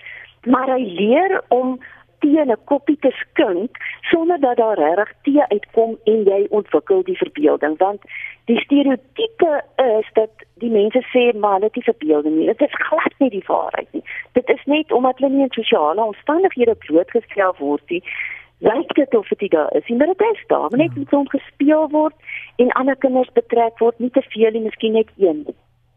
Maar 0.44 0.68
hy 0.68 0.82
leer 0.84 1.42
om 1.48 1.80
tee 2.20 2.44
'n 2.44 2.56
koppie 2.64 2.98
te 3.00 3.10
skink 3.10 3.76
sonder 4.00 4.40
dat 4.40 4.56
daar 4.56 4.78
regtig 4.78 5.12
tee 5.22 5.42
uitkom 5.48 5.98
en 6.04 6.22
jy 6.24 6.46
ontwikkel 6.50 7.02
die 7.02 7.16
verbeelding 7.16 7.78
want 7.78 8.00
die 8.44 8.60
stereotipe 8.60 9.62
is 9.76 10.08
dat 10.12 10.30
die 10.54 10.70
mense 10.70 11.02
sê 11.12 11.38
maar 11.38 11.52
hulle 11.52 11.70
het 11.70 11.74
nie 11.74 11.90
verbeelding 11.92 12.36
nie. 12.36 12.46
Dit 12.46 12.60
is 12.60 12.74
glad 12.88 13.14
nie 13.18 13.30
die 13.30 13.44
waarheid 13.46 13.88
nie. 13.92 14.04
Dit 14.32 14.48
is 14.48 14.64
net 14.64 14.92
omdat 14.92 15.18
hulle 15.18 15.32
nie 15.32 15.42
in 15.42 15.56
sosiale 15.56 16.02
omstandighede 16.02 16.74
blootgestel 16.74 17.54
word 17.58 17.82
nie 17.90 18.02
lyk 18.60 18.94
dit 18.94 19.14
of 19.14 19.28
dit 19.28 19.50
daar 19.50 19.72
is. 19.76 19.88
Maar 19.88 20.06
dit 20.06 20.20
is 20.20 20.44
daar 20.46 20.68
net 20.70 20.96
met 20.96 21.10
hom 21.10 21.28
gespeel 21.28 21.88
word 21.88 22.14
en 22.56 22.72
ander 22.72 22.96
kinders 22.96 23.32
betrek 23.32 23.78
word 23.78 23.98
nie 23.98 24.10
te 24.10 24.22
veel 24.28 24.50
nie 24.50 24.66
miskien 24.68 24.92
net 24.92 25.08
een 25.16 25.46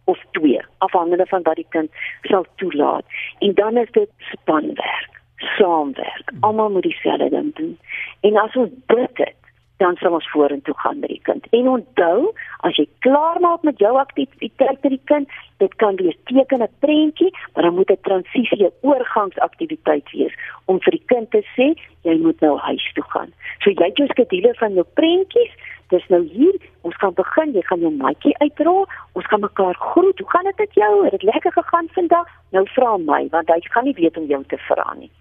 of 0.06 0.20
twee 0.32 0.62
afhangende 0.78 1.26
van 1.26 1.44
wat 1.44 1.56
die 1.56 1.68
kind 1.70 1.92
sal 2.22 2.46
toelaat. 2.56 3.06
En 3.40 3.54
dan 3.54 3.78
is 3.78 3.92
dit 3.92 4.10
spanwerk 4.32 5.13
saamwerk. 5.58 6.32
Almal 6.40 6.70
moet 6.70 6.82
dieselfde 6.82 7.30
ding 7.30 7.56
doen. 7.56 7.80
En 8.22 8.38
as 8.38 8.56
ons 8.56 8.70
dit 8.86 9.10
het, 9.14 9.34
dan 9.78 9.96
sal 9.96 10.14
ons 10.14 10.30
vorentoe 10.32 10.74
gaan 10.78 11.00
met 11.00 11.10
die 11.10 11.22
kind. 11.28 11.48
En 11.52 11.68
onthou, 11.70 12.32
as 12.68 12.78
jy 12.78 12.86
klaar 13.06 13.40
maak 13.42 13.64
met 13.68 13.80
jou 13.82 13.94
aktiwiteit 14.00 14.80
met 14.86 14.94
die 14.96 15.02
kind, 15.12 15.34
dit 15.64 15.76
kan 15.82 15.96
wees 16.02 16.18
teken 16.30 16.64
'n 16.64 16.70
prentjie, 16.80 17.32
maar 17.54 17.64
dan 17.64 17.76
moet 17.76 17.92
'n 17.92 18.02
transisie, 18.02 18.64
'n 18.66 18.72
oorgangsaktiwiteit 18.82 20.12
wees 20.12 20.34
om 20.66 20.80
vir 20.80 20.92
die 20.92 21.06
kind 21.06 21.32
te 21.32 21.44
sê, 21.56 21.74
jy 22.04 22.18
moet 22.18 22.40
nou 22.42 22.58
huis 22.58 22.92
toe 22.94 23.04
gaan. 23.08 23.34
So 23.60 23.70
jy 23.70 23.86
het 23.86 23.98
jou 23.98 24.08
skedule 24.08 24.54
van 24.54 24.74
jou 24.74 24.86
prentjies, 24.94 25.54
dis 25.90 26.08
nou 26.08 26.24
hier, 26.28 26.56
ons 26.82 26.96
kan 26.96 27.14
begin, 27.14 27.54
jy 27.54 27.62
gaan 27.62 27.80
jou 27.80 27.92
maatjie 27.92 28.38
uitrol, 28.38 28.88
ons 29.14 29.26
gaan 29.26 29.40
mekaar 29.40 29.76
groet. 29.76 30.20
Hoe 30.20 30.30
gaan 30.30 30.44
dit 30.44 30.58
met 30.58 30.74
jou? 30.74 31.04
Het 31.04 31.12
dit 31.12 31.24
lekker 31.24 31.52
gegaan 31.52 31.88
vandag? 31.92 32.28
Nou 32.52 32.66
vra 32.70 32.98
my, 32.98 33.28
want 33.30 33.48
hy 33.48 33.60
gaan 33.62 33.84
nie 33.84 33.94
weet 33.94 34.18
om 34.18 34.26
jou 34.26 34.44
te 34.48 34.58
vra 34.58 34.94
nie 34.94 35.12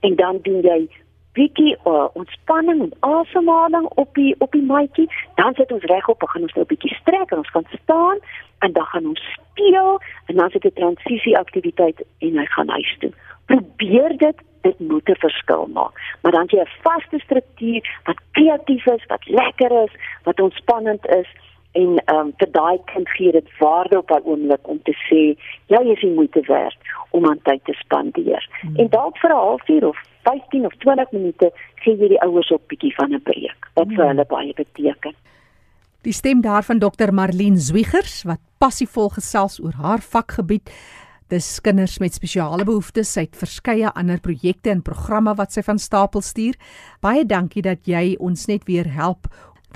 en 0.00 0.16
dan 0.16 0.38
doen 0.42 0.60
jy 0.62 0.88
bietjie 1.38 1.76
uh, 1.86 2.08
ontspanning 2.20 2.82
en 2.86 2.92
asemhaling 3.00 3.86
op 4.02 4.14
die 4.14 4.34
op 4.38 4.52
die 4.52 4.66
maatjie 4.72 5.08
dan 5.40 5.54
sit 5.54 5.72
ons 5.72 5.88
regop 5.94 6.18
begin 6.26 6.42
ons 6.42 6.54
nou 6.54 6.64
'n 6.64 6.72
bietjie 6.74 6.94
strek 7.00 7.30
en 7.30 7.42
ons 7.44 7.54
kan 7.56 7.66
staan 7.82 8.18
en 8.66 8.72
dan 8.72 8.86
gaan 8.92 9.06
ons 9.06 9.22
speel 9.34 10.00
en 10.26 10.34
dan 10.36 10.50
sit 10.50 10.64
'n 10.64 10.78
transisie 10.80 11.38
aktiwiteit 11.38 11.98
en 12.18 12.38
hy 12.38 12.46
gaan 12.46 12.68
huis 12.68 12.96
toe 13.00 13.12
probeer 13.48 14.16
dit 14.16 14.38
dit 14.60 14.78
moet 14.78 15.08
'n 15.08 15.22
verskil 15.26 15.66
maak. 15.66 15.94
Maar 16.22 16.32
dan 16.32 16.46
jy 16.46 16.60
'n 16.60 16.74
vaste 16.82 17.18
struktuur 17.18 18.00
wat 18.04 18.18
kreatief 18.30 18.86
is, 18.86 19.06
wat 19.06 19.26
lekker 19.26 19.82
is, 19.84 19.92
wat 20.22 20.40
ontspannend 20.40 21.06
is 21.06 21.28
en 21.72 22.02
ehm 22.04 22.16
um, 22.18 22.32
vir 22.36 22.50
daai 22.52 22.78
kind 22.84 23.08
gee 23.08 23.32
dit 23.32 23.48
waarde 23.58 23.98
op 23.98 24.10
'n 24.10 24.24
oomblik 24.24 24.68
om 24.68 24.80
te 24.82 24.96
sê 25.08 25.22
jy 25.66 25.82
is 25.92 26.00
die 26.00 26.14
moeite 26.18 26.40
werd 26.40 26.78
om 27.10 27.26
aan 27.26 27.42
tyd 27.42 27.64
te 27.64 27.72
spandeer. 27.72 28.48
Hmm. 28.60 28.76
En 28.76 28.88
dalk 28.88 29.18
vir 29.18 29.30
'n 29.30 29.44
halfuur 29.46 29.88
of 29.88 29.98
15 30.28 30.66
of 30.66 30.76
20 30.84 31.12
minute 31.16 31.50
gee 31.82 31.96
jy 31.96 32.12
die 32.12 32.20
ouers 32.26 32.52
op 32.52 32.68
bietjie 32.68 32.92
van 32.98 33.14
'n 33.16 33.22
breek 33.24 33.72
wat 33.80 33.88
vir 33.96 34.06
hulle 34.10 34.26
baie 34.28 34.52
beteken. 34.54 35.16
Die 36.02 36.12
stem 36.12 36.40
daarvan 36.40 36.78
Dr 36.78 37.12
Marlene 37.12 37.58
Zwiegers 37.58 38.22
wat 38.22 38.40
passievol 38.58 39.08
gesels 39.08 39.58
oor 39.60 39.72
haar 39.72 40.00
vakgebied. 40.00 40.70
Dis 41.28 41.60
kinders 41.60 41.98
met 41.98 42.14
spesiale 42.14 42.64
behoeftes. 42.64 43.12
Sy 43.12 43.20
het 43.20 43.36
verskeie 43.36 43.90
ander 43.92 44.20
projekte 44.20 44.70
en 44.70 44.82
programme 44.82 45.34
wat 45.34 45.52
sy 45.52 45.62
van 45.62 45.78
stapel 45.78 46.20
stuur. 46.20 46.54
Baie 47.00 47.26
dankie 47.26 47.62
dat 47.62 47.86
jy 47.86 48.16
ons 48.18 48.46
net 48.46 48.64
weer 48.64 48.88
help 48.88 49.26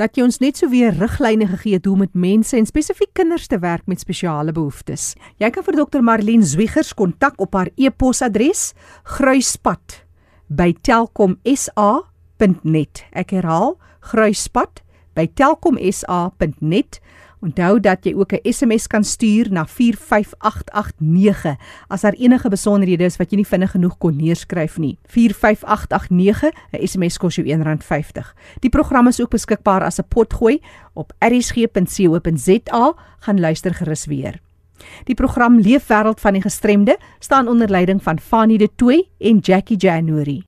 dat 0.01 0.17
jy 0.17 0.25
ons 0.25 0.41
net 0.41 0.57
so 0.57 0.71
weer 0.73 0.95
riglyne 0.97 1.47
gegee 1.47 1.75
het 1.77 1.85
hoe 1.85 1.95
om 1.95 2.01
met 2.07 2.15
mense 2.15 2.57
en 2.57 2.67
spesifiek 2.67 3.12
kinders 3.12 3.47
te 3.47 3.59
werk 3.59 3.85
met 3.87 4.01
spesiale 4.01 4.53
behoeftes. 4.53 5.15
Jy 5.37 5.51
kan 5.51 5.67
vir 5.67 5.77
Dr 5.85 6.01
Marlene 6.01 6.49
Zwiegers 6.49 6.95
kontak 6.95 7.37
op 7.37 7.53
haar 7.55 7.69
e-posadres 7.77 8.73
gruispad@telkomsa.net. 10.48 13.05
Ek 13.12 13.31
herhaal, 13.31 13.78
gruispad@telkomsa.net. 14.00 17.00
Onthou 17.42 17.81
dat 17.81 18.05
jy 18.05 18.14
ook 18.14 18.33
'n 18.33 18.52
SMS 18.52 18.87
kan 18.87 19.05
stuur 19.05 19.46
na 19.50 19.66
45889 19.66 21.57
as 21.88 22.00
daar 22.00 22.12
enige 22.12 22.48
besonderhede 22.48 23.05
is 23.05 23.16
wat 23.16 23.31
jy 23.31 23.37
nie 23.37 23.46
vinnig 23.46 23.70
genoeg 23.70 23.98
kon 23.98 24.16
neerskryf 24.16 24.78
nie. 24.78 24.98
45889, 25.07 26.52
'n 26.72 26.87
SMS 26.87 27.18
kos 27.18 27.35
jou 27.35 27.46
R1.50. 27.46 28.35
Die 28.61 28.70
program 28.70 29.09
is 29.09 29.20
ook 29.20 29.31
beskikbaar 29.31 29.83
as 29.83 29.98
'n 29.98 30.05
potgooi 30.09 30.61
op 30.92 31.12
erisg.co.za. 31.18 32.94
Gaan 33.18 33.40
luister 33.40 33.74
gerus 33.74 34.07
weer. 34.07 34.40
Die 35.05 35.14
program 35.14 35.59
Leefwêreld 35.59 36.21
van 36.21 36.33
die 36.33 36.42
Gestremde 36.42 36.99
staan 37.18 37.49
onder 37.49 37.71
leiding 37.71 38.03
van 38.03 38.21
Fanie 38.21 38.59
De 38.59 38.68
Tooy 38.77 39.09
en 39.18 39.38
Jackie 39.38 39.77
January. 39.77 40.42